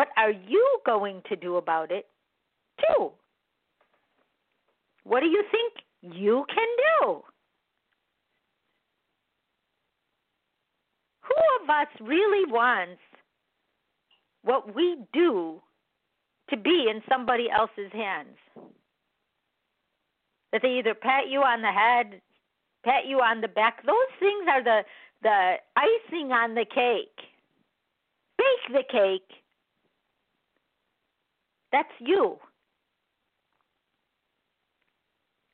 What 0.00 0.08
are 0.16 0.30
you 0.30 0.78
going 0.86 1.20
to 1.28 1.36
do 1.36 1.56
about 1.56 1.92
it, 1.92 2.06
too? 2.78 3.10
What 5.04 5.20
do 5.20 5.26
you 5.26 5.44
think 5.50 6.14
you 6.16 6.46
can 6.48 6.68
do? 7.02 7.20
Who 11.20 11.34
of 11.62 11.68
us 11.68 11.88
really 12.00 12.50
wants 12.50 13.02
what 14.42 14.74
we 14.74 14.96
do 15.12 15.60
to 16.48 16.56
be 16.56 16.86
in 16.88 17.02
somebody 17.06 17.50
else's 17.50 17.92
hands? 17.92 18.38
That 20.50 20.62
they 20.62 20.78
either 20.78 20.94
pat 20.94 21.28
you 21.28 21.40
on 21.40 21.60
the 21.60 21.72
head, 21.72 22.22
pat 22.86 23.04
you 23.06 23.18
on 23.18 23.42
the 23.42 23.48
back. 23.48 23.84
Those 23.84 23.94
things 24.18 24.46
are 24.48 24.64
the 24.64 24.80
the 25.22 25.56
icing 25.76 26.32
on 26.32 26.54
the 26.54 26.64
cake. 26.64 27.20
Bake 28.38 28.72
the 28.72 28.84
cake. 28.90 29.39
That's 31.72 31.88
you. 32.00 32.38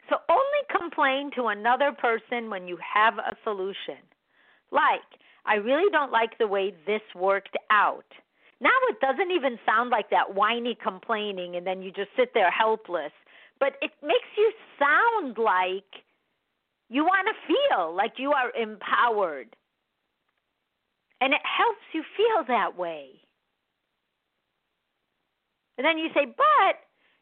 So 0.08 0.16
only 0.30 0.62
complain 0.70 1.30
to 1.36 1.46
another 1.46 1.92
person 1.92 2.48
when 2.48 2.68
you 2.68 2.78
have 2.94 3.18
a 3.18 3.36
solution. 3.44 3.98
Like, 4.70 5.02
I 5.44 5.54
really 5.56 5.90
don't 5.90 6.12
like 6.12 6.38
the 6.38 6.46
way 6.46 6.74
this 6.86 7.02
worked 7.14 7.56
out. 7.70 8.06
Now 8.60 8.70
it 8.88 9.00
doesn't 9.00 9.30
even 9.30 9.58
sound 9.66 9.90
like 9.90 10.10
that 10.10 10.34
whiny 10.34 10.76
complaining 10.82 11.56
and 11.56 11.66
then 11.66 11.82
you 11.82 11.90
just 11.90 12.10
sit 12.16 12.30
there 12.34 12.50
helpless, 12.50 13.12
but 13.60 13.74
it 13.82 13.90
makes 14.02 14.30
you 14.36 14.52
sound 14.78 15.36
like 15.38 15.84
you 16.88 17.04
want 17.04 17.28
to 17.28 17.34
feel 17.46 17.94
like 17.94 18.14
you 18.16 18.32
are 18.32 18.50
empowered. 18.60 19.54
And 21.20 21.32
it 21.32 21.40
helps 21.44 21.82
you 21.92 22.02
feel 22.16 22.44
that 22.48 22.76
way. 22.78 23.25
And 25.78 25.84
then 25.84 25.98
you 25.98 26.08
say, 26.14 26.26
but 26.26 26.76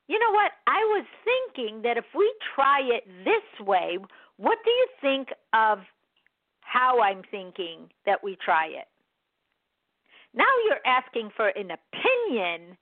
you 0.09 0.19
know 0.19 0.33
what? 0.33 0.53
I 0.67 0.79
was 0.79 1.07
thinking 1.25 1.83
that 1.83 1.97
if 1.97 2.05
we 2.15 2.33
try 2.55 2.81
it 2.81 3.05
this 3.25 3.67
way, 3.67 3.99
what 4.37 4.59
do 4.65 4.71
you 4.71 4.87
think 5.01 5.29
of 5.53 5.79
how 6.61 7.01
I'm 7.01 7.23
thinking 7.31 7.91
that 8.07 8.23
we 8.23 8.37
try 8.37 8.67
it? 8.67 8.89
Now 10.35 10.45
you're 10.67 10.85
asking 10.85 11.31
for 11.37 11.49
an 11.49 11.71
opinion 11.71 12.77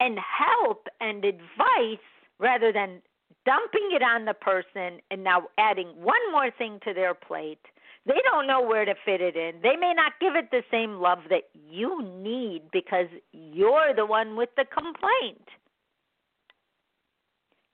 and 0.00 0.18
help 0.18 0.86
and 1.00 1.24
advice 1.24 2.04
rather 2.38 2.72
than 2.72 3.02
dumping 3.44 3.90
it 3.92 4.02
on 4.02 4.24
the 4.24 4.34
person 4.34 5.00
and 5.10 5.22
now 5.22 5.48
adding 5.58 5.88
one 5.96 6.32
more 6.32 6.50
thing 6.50 6.80
to 6.84 6.92
their 6.92 7.14
plate. 7.14 7.64
They 8.06 8.20
don't 8.30 8.46
know 8.46 8.62
where 8.62 8.84
to 8.84 8.94
fit 9.04 9.20
it 9.20 9.36
in. 9.36 9.60
They 9.62 9.76
may 9.76 9.92
not 9.94 10.12
give 10.20 10.36
it 10.36 10.50
the 10.50 10.62
same 10.70 11.00
love 11.00 11.18
that 11.28 11.44
you 11.52 12.02
need 12.02 12.62
because 12.72 13.06
you're 13.32 13.94
the 13.94 14.06
one 14.06 14.36
with 14.36 14.50
the 14.56 14.64
complaint 14.64 15.48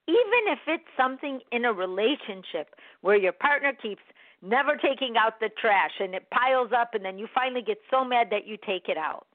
even 0.09 0.53
if 0.53 0.59
it's 0.66 0.97
something 0.97 1.40
in 1.53 1.64
a 1.64 1.73
relationship 1.73 2.75
where 3.03 3.16
your 3.16 3.33
partner 3.33 3.73
keeps 3.73 4.03
never 4.42 4.77
taking 4.77 5.14
out 5.16 5.38
the 5.40 5.51
trash 5.61 5.92
and 6.01 6.14
it 6.14 6.29
piles 6.31 6.71
up 6.77 6.90
and 6.95 7.05
then 7.05 7.18
you 7.18 7.29
finally 7.33 7.62
get 7.62 7.79
so 7.90 8.05
mad 8.05 8.29
that 8.31 8.47
you 8.47 8.57
take 8.66 8.88
it 8.88 8.97
out. 8.97 9.27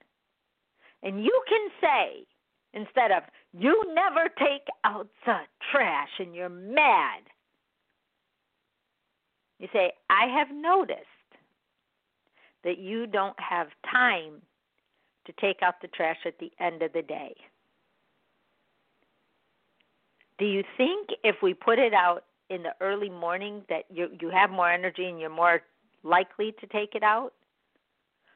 And 1.04 1.24
you 1.24 1.44
can 1.48 1.70
say, 1.80 2.26
instead 2.74 3.12
of, 3.12 3.24
you 3.54 3.82
never 3.94 4.30
take 4.38 4.68
out 4.84 5.08
the 5.26 5.40
trash 5.72 6.10
and 6.20 6.36
you're 6.36 6.50
mad, 6.50 7.24
you 9.60 9.68
say, 9.74 9.92
I 10.10 10.28
have 10.38 10.50
noticed 10.52 11.02
that 12.64 12.78
you 12.78 13.08
don't 13.08 13.40
have 13.40 13.68
time 13.92 14.42
to 15.26 15.34
take 15.40 15.62
out 15.62 15.76
the 15.82 15.88
trash 15.90 16.18
at 16.26 16.40
the 16.40 16.52
end 16.60 16.82
of 16.82 16.94
the 16.94 17.02
day. 17.02 17.36
Do 20.40 20.46
you 20.46 20.64
think 20.78 21.10
if 21.24 21.38
we 21.42 21.54
put 21.54 21.80
it 21.80 21.94
out 21.94 22.24
in 22.50 22.64
the 22.64 22.74
early 22.82 23.10
morning 23.10 23.64
that 23.70 23.84
you 23.90 24.10
you 24.22 24.30
have 24.30 24.50
more 24.50 24.72
energy 24.72 25.06
and 25.06 25.20
you're 25.20 25.30
more 25.30 25.62
likely 26.04 26.54
to 26.60 26.68
take 26.68 26.96
it 26.96 27.04
out? 27.04 27.34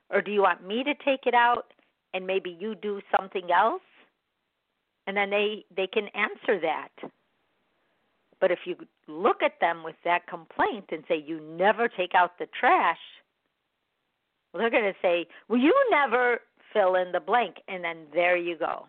Or 0.10 0.22
do 0.22 0.32
you 0.32 0.42
want 0.42 0.66
me 0.66 0.84
to 0.84 0.94
take 1.06 1.26
it 1.26 1.34
out 1.34 1.74
and 2.14 2.26
maybe 2.26 2.58
you 2.60 2.76
do 2.76 3.02
something 3.16 3.50
else? 3.52 3.82
And 5.08 5.16
then 5.16 5.30
they 5.30 5.66
they 5.76 5.88
can 5.88 6.08
answer 6.10 6.60
that. 6.62 6.90
But 8.42 8.52
if 8.52 8.60
you 8.66 8.76
look 9.08 9.42
at 9.44 9.60
them 9.62 9.84
with 9.84 9.96
that 10.04 10.28
complaint 10.28 10.86
and 10.92 11.04
say 11.08 11.24
you 11.26 11.40
never 11.40 11.88
take 11.88 12.16
out 12.16 12.38
the 12.40 12.48
trash, 12.60 12.98
they're 14.54 14.70
going 14.70 14.84
to 14.84 15.00
say, 15.02 15.28
"Well, 15.48 15.60
you 15.60 15.74
never 15.90 16.42
fill 16.74 16.96
in 16.96 17.14
the 17.14 17.22
blank." 17.22 17.62
And 17.70 17.84
then 17.84 18.08
there 18.14 18.36
you 18.36 18.58
go. 18.58 18.88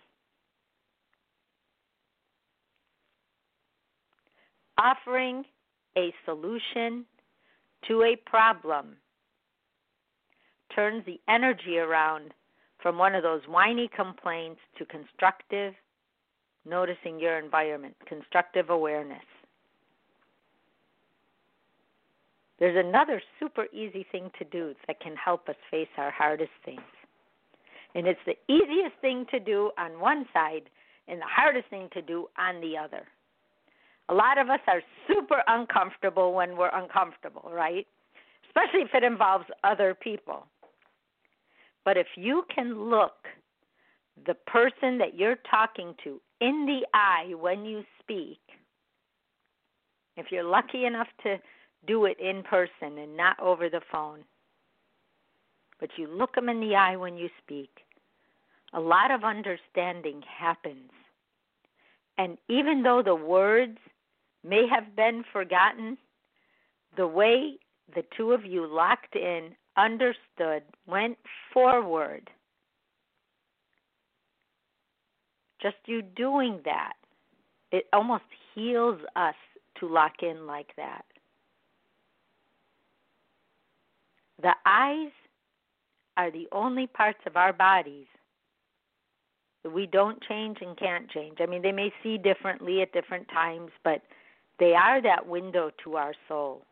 offering 4.82 5.44
a 5.96 6.12
solution 6.24 7.04
to 7.88 8.02
a 8.02 8.16
problem 8.28 8.96
turns 10.74 11.04
the 11.04 11.20
energy 11.28 11.78
around 11.78 12.32
from 12.82 12.98
one 12.98 13.14
of 13.14 13.22
those 13.22 13.42
whiny 13.46 13.88
complaints 13.94 14.60
to 14.78 14.84
constructive 14.86 15.74
noticing 16.64 17.20
your 17.20 17.38
environment, 17.38 17.94
constructive 18.06 18.70
awareness. 18.70 19.22
There's 22.62 22.86
another 22.86 23.20
super 23.40 23.66
easy 23.72 24.06
thing 24.12 24.30
to 24.38 24.44
do 24.44 24.72
that 24.86 25.00
can 25.00 25.16
help 25.16 25.48
us 25.48 25.56
face 25.68 25.88
our 25.96 26.12
hardest 26.12 26.52
things. 26.64 26.80
And 27.96 28.06
it's 28.06 28.20
the 28.24 28.36
easiest 28.46 28.94
thing 29.00 29.26
to 29.32 29.40
do 29.40 29.72
on 29.76 29.98
one 29.98 30.26
side 30.32 30.70
and 31.08 31.20
the 31.20 31.26
hardest 31.28 31.66
thing 31.70 31.88
to 31.92 32.00
do 32.00 32.28
on 32.38 32.60
the 32.60 32.78
other. 32.78 33.02
A 34.10 34.14
lot 34.14 34.38
of 34.38 34.48
us 34.48 34.60
are 34.68 34.80
super 35.08 35.42
uncomfortable 35.48 36.34
when 36.34 36.56
we're 36.56 36.70
uncomfortable, 36.72 37.50
right? 37.52 37.84
Especially 38.46 38.82
if 38.82 38.94
it 38.94 39.02
involves 39.02 39.46
other 39.64 39.92
people. 40.00 40.46
But 41.84 41.96
if 41.96 42.06
you 42.14 42.44
can 42.54 42.88
look 42.88 43.26
the 44.24 44.34
person 44.34 44.98
that 44.98 45.16
you're 45.16 45.40
talking 45.50 45.96
to 46.04 46.20
in 46.40 46.64
the 46.66 46.86
eye 46.94 47.34
when 47.34 47.64
you 47.64 47.82
speak, 48.00 48.38
if 50.16 50.26
you're 50.30 50.44
lucky 50.44 50.84
enough 50.84 51.08
to 51.24 51.38
do 51.86 52.04
it 52.04 52.18
in 52.20 52.42
person 52.42 52.98
and 52.98 53.16
not 53.16 53.38
over 53.40 53.68
the 53.68 53.80
phone, 53.90 54.20
but 55.80 55.90
you 55.96 56.06
look 56.06 56.34
them 56.34 56.48
in 56.48 56.60
the 56.60 56.76
eye 56.76 56.96
when 56.96 57.16
you 57.16 57.28
speak, 57.42 57.70
a 58.72 58.80
lot 58.80 59.10
of 59.10 59.24
understanding 59.24 60.22
happens. 60.22 60.90
And 62.18 62.38
even 62.48 62.82
though 62.82 63.02
the 63.02 63.14
words 63.14 63.78
may 64.44 64.66
have 64.68 64.94
been 64.94 65.24
forgotten, 65.32 65.98
the 66.96 67.06
way 67.06 67.58
the 67.94 68.04
two 68.16 68.32
of 68.32 68.44
you 68.44 68.66
locked 68.66 69.16
in, 69.16 69.50
understood, 69.76 70.62
went 70.86 71.18
forward. 71.52 72.30
Just 75.60 75.76
you 75.86 76.02
doing 76.02 76.60
that, 76.64 76.94
it 77.70 77.86
almost 77.92 78.24
heals 78.54 79.00
us 79.16 79.34
to 79.78 79.88
lock 79.88 80.22
in 80.22 80.46
like 80.46 80.70
that. 80.76 81.04
The 84.42 84.54
eyes 84.66 85.12
are 86.16 86.30
the 86.30 86.48
only 86.52 86.86
parts 86.86 87.20
of 87.26 87.36
our 87.36 87.52
bodies 87.52 88.06
that 89.62 89.70
we 89.70 89.86
don't 89.86 90.20
change 90.22 90.58
and 90.60 90.76
can't 90.76 91.08
change. 91.08 91.38
I 91.40 91.46
mean, 91.46 91.62
they 91.62 91.72
may 91.72 91.92
see 92.02 92.18
differently 92.18 92.82
at 92.82 92.92
different 92.92 93.28
times, 93.28 93.70
but 93.84 94.02
they 94.58 94.72
are 94.74 95.00
that 95.00 95.26
window 95.26 95.70
to 95.84 95.96
our 95.96 96.12
soul. 96.28 96.62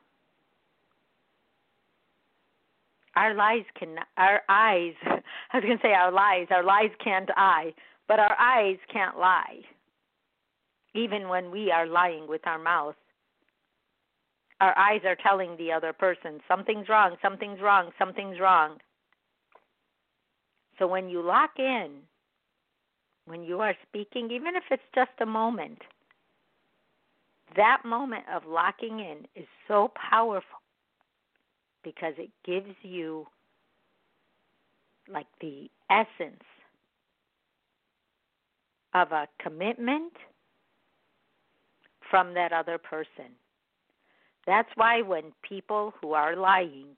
Our 3.17 3.35
lies 3.35 3.65
can, 3.79 3.97
our 4.17 4.43
eyes, 4.49 4.95
I 5.07 5.57
was 5.57 5.65
going 5.65 5.79
to 5.79 5.83
say 5.83 5.93
our 5.93 6.13
lies, 6.13 6.47
our 6.51 6.65
lies 6.65 6.91
can't 7.03 7.31
eye, 7.37 7.73
but 8.09 8.19
our 8.19 8.37
eyes 8.39 8.79
can't 8.93 9.19
lie. 9.19 9.61
Even 10.95 11.29
when 11.29 11.51
we 11.53 11.71
are 11.71 11.87
lying 11.87 12.27
with 12.27 12.45
our 12.47 12.59
mouth, 12.59 12.97
our 14.61 14.77
eyes 14.79 15.01
are 15.05 15.17
telling 15.17 15.57
the 15.57 15.73
other 15.73 15.93
person 15.93 16.41
something's 16.47 16.89
wrong, 16.89 17.17
something's 17.23 17.61
wrong, 17.61 17.91
something's 17.99 18.39
wrong. 18.39 18.79
So 20.79 20.87
when 20.87 21.09
you 21.09 21.23
lock 21.23 21.51
in, 21.59 21.91
when 23.27 23.43
you 23.43 23.61
are 23.61 23.75
speaking, 23.89 24.31
even 24.31 24.57
if 24.57 24.65
it's 24.71 24.83
just 24.95 25.11
a 25.21 25.27
moment, 25.27 25.79
that 27.57 27.83
moment 27.85 28.25
of 28.35 28.43
locking 28.47 29.01
in 29.01 29.27
is 29.35 29.47
so 29.67 29.93
powerful 30.11 30.61
because 31.83 32.15
it 32.19 32.31
gives 32.45 32.75
you 32.83 33.27
like 35.09 35.27
the 35.41 35.71
essence 35.91 36.43
of 38.95 39.13
a 39.13 39.27
commitment 39.43 40.13
from 42.11 42.35
that 42.35 42.53
other 42.53 42.79
person. 42.79 43.33
That's 44.51 44.69
why 44.75 45.03
when 45.03 45.33
people 45.49 45.95
who 46.03 46.13
are 46.15 46.35
lying 46.35 46.97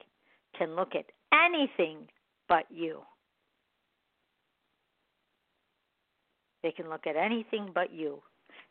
can 0.56 0.74
look 0.74 0.94
at 0.94 1.04
anything 1.34 2.08
but 2.48 2.64
you, 2.70 3.02
they 6.62 6.70
can 6.70 6.88
look 6.88 7.06
at 7.06 7.14
anything 7.14 7.68
but 7.74 7.92
you. 7.92 8.22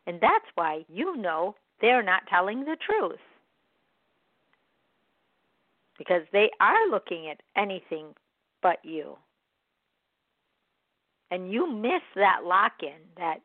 And 0.07 0.19
that's 0.19 0.47
why 0.55 0.83
you 0.91 1.15
know 1.15 1.53
they're 1.79 2.01
not 2.01 2.23
telling 2.27 2.61
the 2.61 2.75
truth. 2.83 3.19
Because 5.99 6.23
they 6.33 6.49
are 6.59 6.89
looking 6.89 7.29
at 7.29 7.39
anything 7.55 8.15
but 8.63 8.79
you. 8.83 9.15
And 11.29 11.51
you 11.51 11.71
miss 11.71 12.01
that 12.15 12.45
lock 12.45 12.81
in, 12.81 12.97
that 13.17 13.41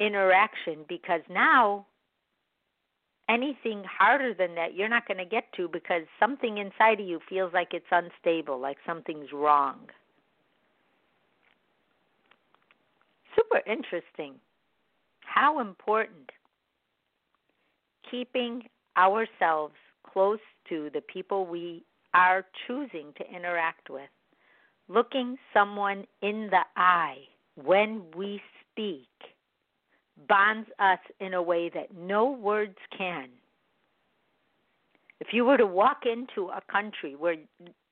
interaction, 0.00 0.84
because 0.88 1.20
now 1.30 1.86
anything 3.28 3.82
harder 3.84 4.34
than 4.34 4.54
that 4.54 4.74
you're 4.74 4.88
not 4.88 5.06
going 5.06 5.18
to 5.18 5.24
get 5.24 5.44
to 5.56 5.68
because 5.68 6.02
something 6.20 6.58
inside 6.58 7.00
of 7.00 7.06
you 7.06 7.20
feels 7.28 7.52
like 7.52 7.68
it's 7.72 7.86
unstable, 7.90 8.58
like 8.58 8.76
something's 8.86 9.32
wrong. 9.32 9.78
Super 13.34 13.62
interesting. 13.70 14.34
How 15.20 15.60
important 15.60 16.30
keeping 18.10 18.62
ourselves 18.96 19.74
close 20.10 20.38
to 20.68 20.90
the 20.94 21.00
people 21.00 21.46
we 21.46 21.84
are 22.14 22.46
choosing 22.66 23.12
to 23.18 23.34
interact 23.34 23.90
with, 23.90 24.08
looking 24.88 25.36
someone 25.52 26.04
in 26.22 26.48
the 26.50 26.62
eye 26.76 27.18
when 27.62 28.02
we 28.16 28.40
speak 28.72 29.08
bonds 30.28 30.68
us 30.78 30.98
in 31.20 31.34
a 31.34 31.42
way 31.42 31.70
that 31.74 31.94
no 31.96 32.30
words 32.30 32.76
can. 32.96 33.28
If 35.20 35.28
you 35.32 35.44
were 35.44 35.56
to 35.56 35.66
walk 35.66 36.02
into 36.04 36.48
a 36.50 36.60
country 36.70 37.16
where 37.16 37.36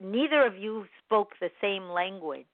neither 0.01 0.45
of 0.45 0.57
you 0.57 0.87
spoke 1.05 1.33
the 1.41 1.51
same 1.61 1.89
language, 1.89 2.47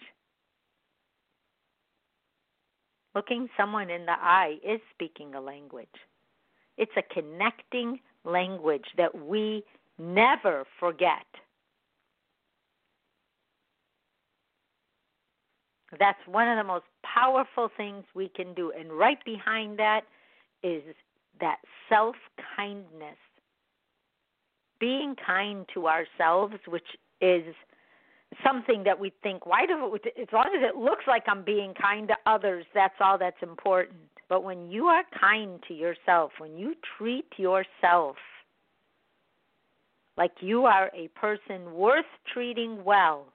looking 3.14 3.48
someone 3.56 3.90
in 3.90 4.06
the 4.06 4.12
eye 4.12 4.58
is 4.64 4.80
speaking 4.94 5.34
a 5.34 5.40
language. 5.40 5.88
It's 6.78 6.92
a 6.96 7.14
connecting 7.14 8.00
language 8.24 8.86
that 8.96 9.26
we 9.26 9.64
never 9.98 10.64
forget. 10.78 11.26
That's 15.98 16.18
one 16.26 16.48
of 16.48 16.56
the 16.56 16.64
most 16.64 16.84
powerful 17.02 17.68
things 17.76 18.04
we 18.14 18.28
can 18.28 18.54
do. 18.54 18.72
And 18.78 18.92
right 18.92 19.22
behind 19.24 19.78
that 19.78 20.02
is 20.62 20.82
that 21.40 21.58
self 21.88 22.16
kindness. 22.56 23.16
Being 24.78 25.14
kind 25.14 25.66
to 25.74 25.88
ourselves, 25.88 26.54
which 26.66 26.96
is 27.20 27.54
something 28.44 28.84
that 28.84 28.98
we 28.98 29.12
think, 29.22 29.44
why 29.44 29.66
do 29.66 29.94
it, 29.94 30.14
as 30.20 30.28
long 30.32 30.50
as 30.56 30.62
it 30.62 30.76
looks 30.76 31.04
like 31.06 31.24
I'm 31.26 31.44
being 31.44 31.74
kind 31.74 32.08
to 32.08 32.14
others, 32.26 32.64
that's 32.74 32.94
all 33.00 33.18
that's 33.18 33.42
important. 33.42 33.98
But 34.28 34.44
when 34.44 34.70
you 34.70 34.86
are 34.86 35.02
kind 35.18 35.60
to 35.68 35.74
yourself, 35.74 36.32
when 36.38 36.56
you 36.56 36.74
treat 36.96 37.26
yourself 37.36 38.16
like 40.16 40.32
you 40.40 40.66
are 40.66 40.90
a 40.94 41.08
person 41.08 41.72
worth 41.74 42.04
treating 42.32 42.84
well, 42.84 43.26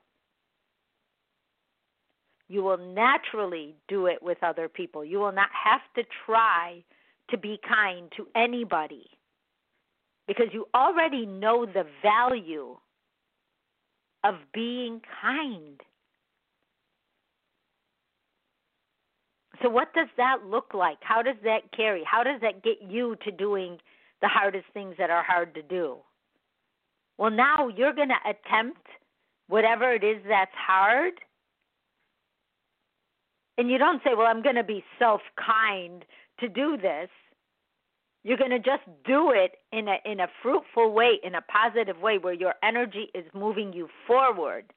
you 2.47 2.63
will 2.63 2.77
naturally 2.77 3.75
do 3.88 4.05
it 4.05 4.21
with 4.21 4.38
other 4.43 4.69
people. 4.69 5.03
You 5.03 5.19
will 5.19 5.31
not 5.31 5.49
have 5.51 5.81
to 5.95 6.03
try 6.25 6.84
to 7.29 7.38
be 7.38 7.60
kind 7.67 8.12
to 8.17 8.27
anybody 8.36 9.08
because 10.27 10.47
you 10.51 10.67
already 10.75 11.25
know 11.25 11.65
the 11.65 11.86
value 12.01 12.77
of 14.23 14.36
being 14.53 15.01
kind. 15.21 15.79
So, 19.62 19.69
what 19.69 19.93
does 19.93 20.08
that 20.17 20.38
look 20.45 20.73
like? 20.73 20.97
How 21.01 21.21
does 21.21 21.38
that 21.43 21.71
carry? 21.75 22.03
How 22.10 22.23
does 22.23 22.41
that 22.41 22.63
get 22.63 22.77
you 22.88 23.15
to 23.23 23.31
doing 23.31 23.77
the 24.21 24.27
hardest 24.27 24.65
things 24.73 24.95
that 24.97 25.10
are 25.10 25.23
hard 25.23 25.55
to 25.55 25.62
do? 25.62 25.97
Well, 27.17 27.31
now 27.31 27.69
you're 27.69 27.93
going 27.93 28.10
to 28.10 28.29
attempt 28.29 28.86
whatever 29.47 29.93
it 29.93 30.03
is 30.03 30.17
that's 30.27 30.51
hard 30.55 31.13
and 33.57 33.69
you 33.69 33.77
don't 33.77 34.01
say, 34.03 34.11
"Well, 34.15 34.27
I'm 34.27 34.41
going 34.41 34.55
to 34.55 34.63
be 34.63 34.83
self-kind 34.99 36.05
to 36.39 36.49
do 36.49 36.77
this." 36.77 37.09
You're 38.23 38.37
going 38.37 38.51
to 38.51 38.59
just 38.59 38.81
do 39.05 39.31
it 39.31 39.57
in 39.71 39.87
a 39.87 39.97
in 40.03 40.19
a 40.19 40.27
fruitful 40.41 40.91
way, 40.91 41.19
in 41.23 41.35
a 41.35 41.41
positive 41.41 41.99
way 42.01 42.17
where 42.17 42.33
your 42.33 42.55
energy 42.63 43.09
is 43.13 43.25
moving 43.33 43.71
you 43.71 43.87
forward. 44.07 44.73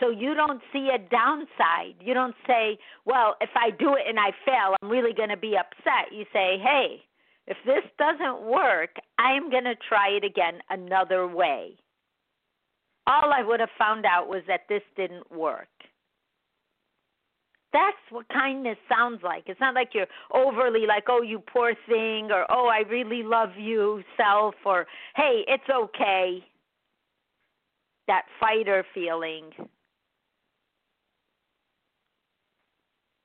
So 0.00 0.08
you 0.10 0.34
don't 0.34 0.62
see 0.72 0.88
a 0.94 0.98
downside. 0.98 1.96
You 2.00 2.14
don't 2.14 2.36
say, 2.46 2.78
"Well, 3.04 3.36
if 3.40 3.50
I 3.54 3.70
do 3.70 3.94
it 3.94 4.02
and 4.08 4.18
I 4.18 4.30
fail, 4.44 4.76
I'm 4.80 4.88
really 4.88 5.12
going 5.12 5.28
to 5.28 5.36
be 5.36 5.56
upset." 5.56 6.12
You 6.12 6.24
say, 6.32 6.58
"Hey, 6.58 7.04
if 7.46 7.56
this 7.66 7.84
doesn't 7.98 8.42
work, 8.42 8.96
I 9.18 9.32
am 9.32 9.50
going 9.50 9.64
to 9.64 9.74
try 9.74 10.08
it 10.10 10.24
again 10.24 10.62
another 10.70 11.26
way." 11.26 11.76
All 13.06 13.32
I 13.32 13.42
would 13.42 13.58
have 13.58 13.70
found 13.76 14.06
out 14.06 14.28
was 14.28 14.42
that 14.46 14.68
this 14.68 14.82
didn't 14.96 15.30
work. 15.32 15.68
That's 17.72 17.96
what 18.10 18.28
kindness 18.28 18.76
sounds 18.88 19.22
like. 19.22 19.44
It's 19.46 19.60
not 19.60 19.74
like 19.74 19.90
you're 19.94 20.06
overly 20.34 20.86
like, 20.86 21.04
oh, 21.08 21.22
you 21.22 21.38
poor 21.38 21.74
thing, 21.88 22.30
or 22.30 22.44
oh, 22.50 22.68
I 22.68 22.88
really 22.88 23.22
love 23.22 23.50
you, 23.58 24.02
self, 24.16 24.54
or 24.64 24.86
hey, 25.16 25.44
it's 25.48 25.68
okay. 25.72 26.44
That 28.08 28.22
fighter 28.38 28.84
feeling. 28.92 29.50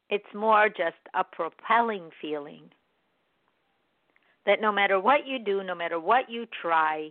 It's 0.09 0.33
more 0.33 0.69
just 0.69 0.95
a 1.13 1.23
propelling 1.25 2.09
feeling. 2.21 2.63
That 4.45 4.61
no 4.61 4.71
matter 4.71 4.97
what 4.97 5.27
you 5.27 5.39
do, 5.39 5.61
no 5.61 5.75
matter 5.75 5.99
what 5.99 6.29
you 6.29 6.45
try, 6.61 7.09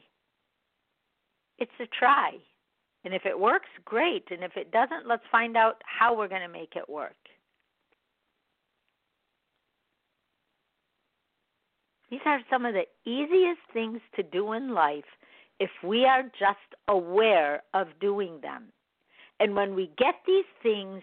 it's 1.58 1.70
a 1.80 1.86
try. 1.98 2.38
And 3.06 3.14
if 3.14 3.24
it 3.24 3.38
works, 3.38 3.68
great. 3.84 4.24
And 4.32 4.42
if 4.42 4.56
it 4.56 4.72
doesn't, 4.72 5.06
let's 5.06 5.22
find 5.30 5.56
out 5.56 5.80
how 5.84 6.18
we're 6.18 6.26
going 6.26 6.42
to 6.42 6.48
make 6.48 6.72
it 6.74 6.88
work. 6.88 7.14
These 12.10 12.18
are 12.26 12.40
some 12.50 12.66
of 12.66 12.74
the 12.74 12.86
easiest 13.08 13.60
things 13.72 14.00
to 14.16 14.24
do 14.24 14.54
in 14.54 14.74
life 14.74 15.04
if 15.60 15.70
we 15.84 16.04
are 16.04 16.24
just 16.24 16.58
aware 16.88 17.62
of 17.74 17.86
doing 18.00 18.40
them. 18.42 18.64
And 19.38 19.54
when 19.54 19.76
we 19.76 19.92
get 19.96 20.16
these 20.26 20.44
things 20.60 21.00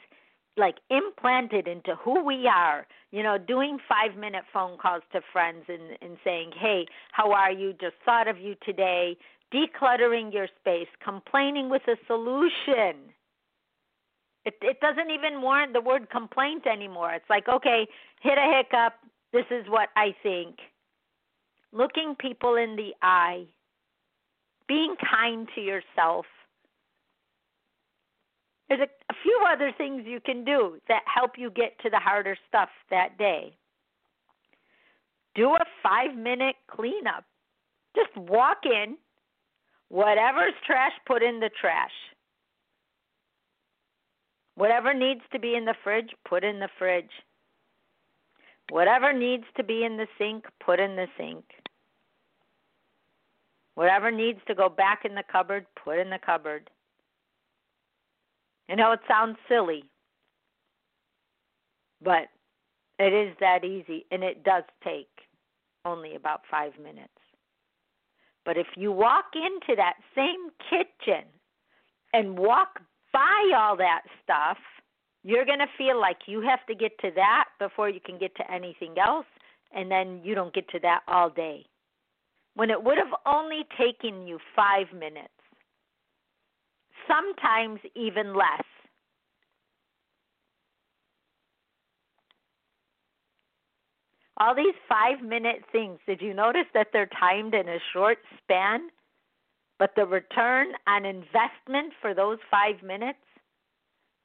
like 0.57 0.75
implanted 0.89 1.69
into 1.69 1.95
who 1.95 2.21
we 2.21 2.47
are, 2.47 2.85
you 3.11 3.23
know, 3.23 3.37
doing 3.37 3.77
five 3.87 4.17
minute 4.19 4.43
phone 4.51 4.77
calls 4.77 5.03
to 5.13 5.21
friends 5.31 5.63
and, 5.69 5.97
and 6.01 6.17
saying, 6.25 6.51
Hey, 6.59 6.85
how 7.13 7.31
are 7.31 7.51
you? 7.51 7.71
Just 7.79 7.95
thought 8.03 8.27
of 8.27 8.37
you 8.39 8.55
today, 8.65 9.15
decluttering 9.53 10.33
your 10.33 10.47
space, 10.59 10.87
complaining 11.03 11.69
with 11.69 11.83
a 11.87 11.95
solution. 12.07 13.13
It 14.45 14.55
it 14.61 14.79
doesn't 14.81 15.11
even 15.11 15.41
warrant 15.41 15.73
the 15.73 15.81
word 15.81 16.09
complaint 16.09 16.65
anymore. 16.67 17.13
It's 17.13 17.29
like, 17.29 17.47
okay, 17.47 17.87
hit 18.21 18.37
a 18.37 18.55
hiccup, 18.57 18.93
this 19.31 19.45
is 19.49 19.65
what 19.67 19.89
I 19.95 20.15
think. 20.21 20.57
Looking 21.71 22.15
people 22.19 22.55
in 22.55 22.75
the 22.75 22.91
eye, 23.01 23.45
being 24.67 24.95
kind 25.11 25.47
to 25.55 25.61
yourself. 25.61 26.25
There's 28.69 28.81
a, 28.81 29.11
a 29.11 29.15
few 29.23 29.39
other 29.51 29.71
things 29.77 30.03
you 30.05 30.19
can 30.19 30.45
do 30.45 30.77
that 30.87 31.01
help 31.13 31.31
you 31.37 31.49
get 31.49 31.79
to 31.81 31.89
the 31.89 31.99
harder 31.99 32.37
stuff 32.47 32.69
that 32.89 33.17
day. 33.17 33.57
Do 35.35 35.49
a 35.49 35.65
five 35.81 36.15
minute 36.15 36.55
cleanup. 36.67 37.25
Just 37.95 38.15
walk 38.15 38.59
in, 38.65 38.97
whatever's 39.93 40.55
trash, 40.65 40.91
put 41.05 41.21
in 41.21 41.39
the 41.39 41.51
trash. 41.61 41.91
Whatever 44.55 44.91
needs 44.91 45.21
to 45.31 45.39
be 45.39 45.55
in 45.55 45.65
the 45.65 45.75
fridge, 45.83 46.09
put 46.27 46.43
in 46.43 46.59
the 46.59 46.69
fridge. 46.79 47.11
Whatever 48.71 49.13
needs 49.13 49.43
to 49.55 49.63
be 49.63 49.83
in 49.83 49.97
the 49.97 50.07
sink, 50.17 50.45
put 50.65 50.79
in 50.79 50.95
the 50.95 51.05
sink. 51.15 51.45
Whatever 53.75 54.09
needs 54.09 54.39
to 54.47 54.55
go 54.55 54.67
back 54.67 55.05
in 55.05 55.13
the 55.13 55.23
cupboard, 55.31 55.67
put 55.83 55.99
in 55.99 56.09
the 56.09 56.19
cupboard. 56.23 56.71
I 58.69 58.75
know 58.75 58.93
it 58.93 58.99
sounds 59.07 59.37
silly, 59.47 59.83
but 62.01 62.29
it 62.97 63.13
is 63.13 63.35
that 63.39 63.63
easy, 63.63 64.07
and 64.09 64.23
it 64.23 64.43
does 64.43 64.63
take 64.83 65.09
only 65.85 66.15
about 66.15 66.41
five 66.49 66.71
minutes. 66.81 67.22
But 68.45 68.57
if 68.57 68.67
you 68.75 68.91
walk 68.91 69.25
into 69.35 69.75
that 69.77 69.95
same 70.15 70.49
kitchen 70.69 71.25
and 72.11 72.37
walk 72.37 72.81
by 73.11 73.51
all 73.55 73.77
that 73.77 74.01
stuff, 74.23 74.57
you're 75.23 75.45
going 75.45 75.59
to 75.59 75.67
feel 75.77 75.99
like 75.99 76.17
you 76.27 76.41
have 76.41 76.65
to 76.67 76.75
get 76.75 76.97
to 76.99 77.11
that 77.15 77.45
before 77.59 77.89
you 77.89 77.99
can 78.05 78.17
get 78.17 78.35
to 78.35 78.51
anything 78.51 78.95
else, 78.97 79.25
and 79.73 79.89
then 79.89 80.21
you 80.23 80.35
don't 80.35 80.53
get 80.53 80.67
to 80.69 80.79
that 80.79 81.01
all 81.07 81.29
day. 81.29 81.65
When 82.55 82.69
it 82.69 82.83
would 82.83 82.97
have 82.97 83.13
only 83.25 83.65
taken 83.77 84.27
you 84.27 84.39
five 84.55 84.87
minutes, 84.93 85.29
sometimes 87.07 87.79
even 87.95 88.35
less. 88.35 88.65
All 94.43 94.53
these 94.53 94.75
five 94.89 95.21
minute 95.21 95.63
things, 95.71 95.99
did 96.05 96.21
you 96.21 96.33
notice 96.33 96.65
that 96.73 96.87
they're 96.91 97.09
timed 97.17 97.53
in 97.53 97.69
a 97.69 97.77
short 97.93 98.17
span? 98.39 98.89
But 99.79 99.91
the 99.95 100.05
return 100.05 100.67
on 100.85 101.05
investment 101.05 101.93
for 102.01 102.13
those 102.13 102.39
five 102.51 102.83
minutes, 102.83 103.19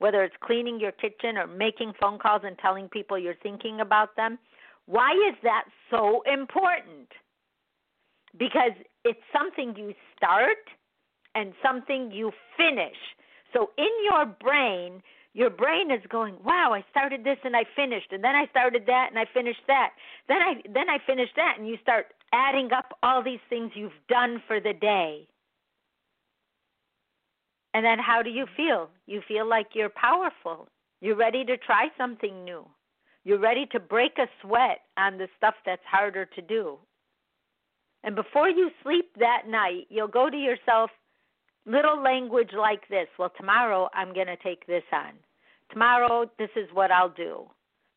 whether 0.01 0.25
it's 0.25 0.35
cleaning 0.43 0.81
your 0.81 0.91
kitchen 0.91 1.39
or 1.39 1.47
making 1.47 1.93
phone 2.01 2.19
calls 2.19 2.43
and 2.45 2.59
telling 2.59 2.89
people 2.89 3.17
you're 3.17 3.37
thinking 3.45 3.79
about 3.79 4.17
them, 4.17 4.41
why 4.87 5.13
is 5.13 5.37
that 5.45 5.67
so 5.89 6.23
important? 6.23 7.13
Because 8.37 8.73
it's 9.05 9.23
something 9.33 9.77
you 9.77 9.95
start 10.17 10.65
and 11.37 11.53
something 11.63 12.11
you 12.11 12.33
finish. 12.57 12.97
So 13.53 13.71
in 13.79 13.91
your 14.05 14.27
brain, 14.27 15.01
your 15.35 15.51
brain 15.51 15.91
is 15.91 16.05
going, 16.09 16.43
"Wow, 16.43 16.73
I 16.73 16.85
started 16.91 17.25
this 17.25 17.39
and 17.45 17.57
I 17.57 17.65
finished, 17.77 18.13
and 18.13 18.25
then 18.25 18.35
I 18.35 18.47
started 18.47 18.87
that 18.87 19.11
and 19.11 19.19
I 19.19 19.25
finished 19.27 19.67
that. 19.67 19.95
Then 20.27 20.43
I 20.43 20.63
then 20.69 20.89
I 20.89 20.99
finished 20.99 21.37
that." 21.37 21.59
And 21.59 21.69
you 21.69 21.77
start 21.79 22.15
adding 22.33 22.73
up 22.73 22.97
all 23.03 23.23
these 23.23 23.41
things 23.49 23.73
you've 23.75 24.07
done 24.09 24.41
for 24.47 24.61
the 24.61 24.73
day. 24.75 25.27
And 27.75 27.85
then 27.85 27.99
how 27.99 28.23
do 28.23 28.31
you 28.31 28.47
feel? 28.57 28.91
You 29.07 29.23
feel 29.23 29.47
like 29.47 29.75
you're 29.75 29.91
powerful. 29.91 30.69
You're 31.01 31.17
ready 31.17 31.45
to 31.45 31.57
try 31.57 31.91
something 31.97 32.45
new. 32.45 32.69
You're 33.25 33.39
ready 33.39 33.67
to 33.67 33.81
break 33.81 34.19
a 34.19 34.29
sweat 34.41 34.81
on 34.97 35.19
the 35.19 35.29
stuff 35.37 35.55
that's 35.65 35.85
harder 35.85 36.25
to 36.25 36.43
do. 36.43 36.79
And 38.03 38.15
before 38.15 38.49
you 38.49 38.71
sleep 38.83 39.15
that 39.19 39.47
night, 39.49 39.87
you'll 39.91 40.09
go 40.09 40.31
to 40.31 40.37
yourself 40.37 40.91
little 41.69 42.03
language 42.03 42.51
like 42.57 42.89
this. 42.89 43.07
Well, 43.19 43.33
tomorrow 43.37 43.89
I'm 43.95 44.15
going 44.15 44.27
to 44.27 44.37
take 44.37 44.67
this 44.67 44.83
on. 44.93 45.13
Tomorrow, 45.71 46.31
this 46.39 46.51
is 46.57 46.69
what 46.73 46.91
I'll 46.91 47.11
do. 47.11 47.45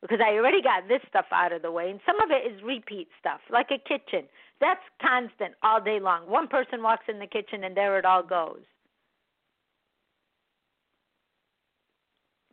Because 0.02 0.20
I 0.26 0.34
already 0.34 0.62
got 0.62 0.88
this 0.88 1.02
stuff 1.08 1.26
out 1.32 1.54
of 1.54 1.62
the 1.62 1.72
way. 1.72 1.90
And 1.90 2.00
some 2.06 2.20
of 2.22 2.32
it 2.32 2.52
is 2.52 2.62
repeat 2.64 3.08
stuff, 3.20 3.40
like 3.52 3.68
a 3.72 3.78
kitchen. 3.78 4.28
That's 4.60 4.82
constant 5.02 5.54
all 5.64 5.80
day 5.82 6.00
long. 6.00 6.30
One 6.30 6.48
person 6.48 6.84
walks 6.84 7.06
in 7.08 7.20
the 7.20 7.28
kitchen 7.28 7.64
and 7.64 7.78
there 7.78 7.98
it 7.98 8.06
all 8.06 8.24
goes. 8.24 8.62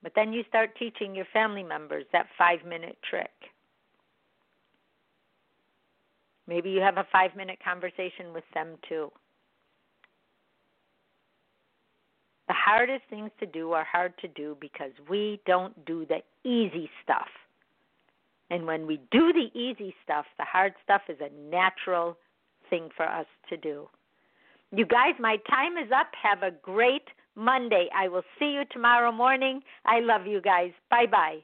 But 0.03 0.13
then 0.15 0.33
you 0.33 0.45
start 0.49 0.77
teaching 0.79 1.15
your 1.15 1.27
family 1.33 1.63
members 1.63 2.05
that 2.13 2.27
five 2.37 2.65
minute 2.67 2.97
trick. 3.09 3.31
Maybe 6.47 6.71
you 6.71 6.81
have 6.81 6.97
a 6.97 7.07
five 7.11 7.35
minute 7.37 7.59
conversation 7.63 8.33
with 8.33 8.45
them 8.55 8.77
too. 8.89 9.11
The 12.49 12.55
hardest 12.55 13.03
things 13.11 13.31
to 13.41 13.47
do 13.47 13.73
are 13.73 13.85
hard 13.85 14.15
to 14.19 14.29
do 14.29 14.57
because 14.61 14.93
we 15.09 15.41
don't 15.47 15.85
do 15.85 16.07
the 16.07 16.21
easy 16.49 16.91
stuff. 17.05 17.29
And 18.51 18.67
when 18.67 18.87
we 18.87 19.01
do 19.11 19.33
the 19.33 19.51
easy 19.59 19.95
stuff, 20.03 20.25
the 20.39 20.45
hard 20.45 20.73
stuff 20.83 21.03
is 21.09 21.19
a 21.21 21.51
natural 21.51 22.17
thing 22.71 22.89
for 22.97 23.07
us 23.07 23.27
to 23.51 23.57
do. 23.59 23.89
You 24.73 24.87
guys, 24.87 25.15
my 25.19 25.37
time 25.49 25.77
is 25.77 25.91
up. 25.95 26.09
Have 26.23 26.43
a 26.43 26.57
great 26.63 27.05
Monday. 27.35 27.89
I 27.95 28.09
will 28.09 28.25
see 28.39 28.53
you 28.53 28.63
tomorrow 28.71 29.13
morning. 29.13 29.61
I 29.85 30.01
love 30.01 30.27
you 30.27 30.41
guys. 30.41 30.73
Bye 30.91 31.07
bye. 31.07 31.39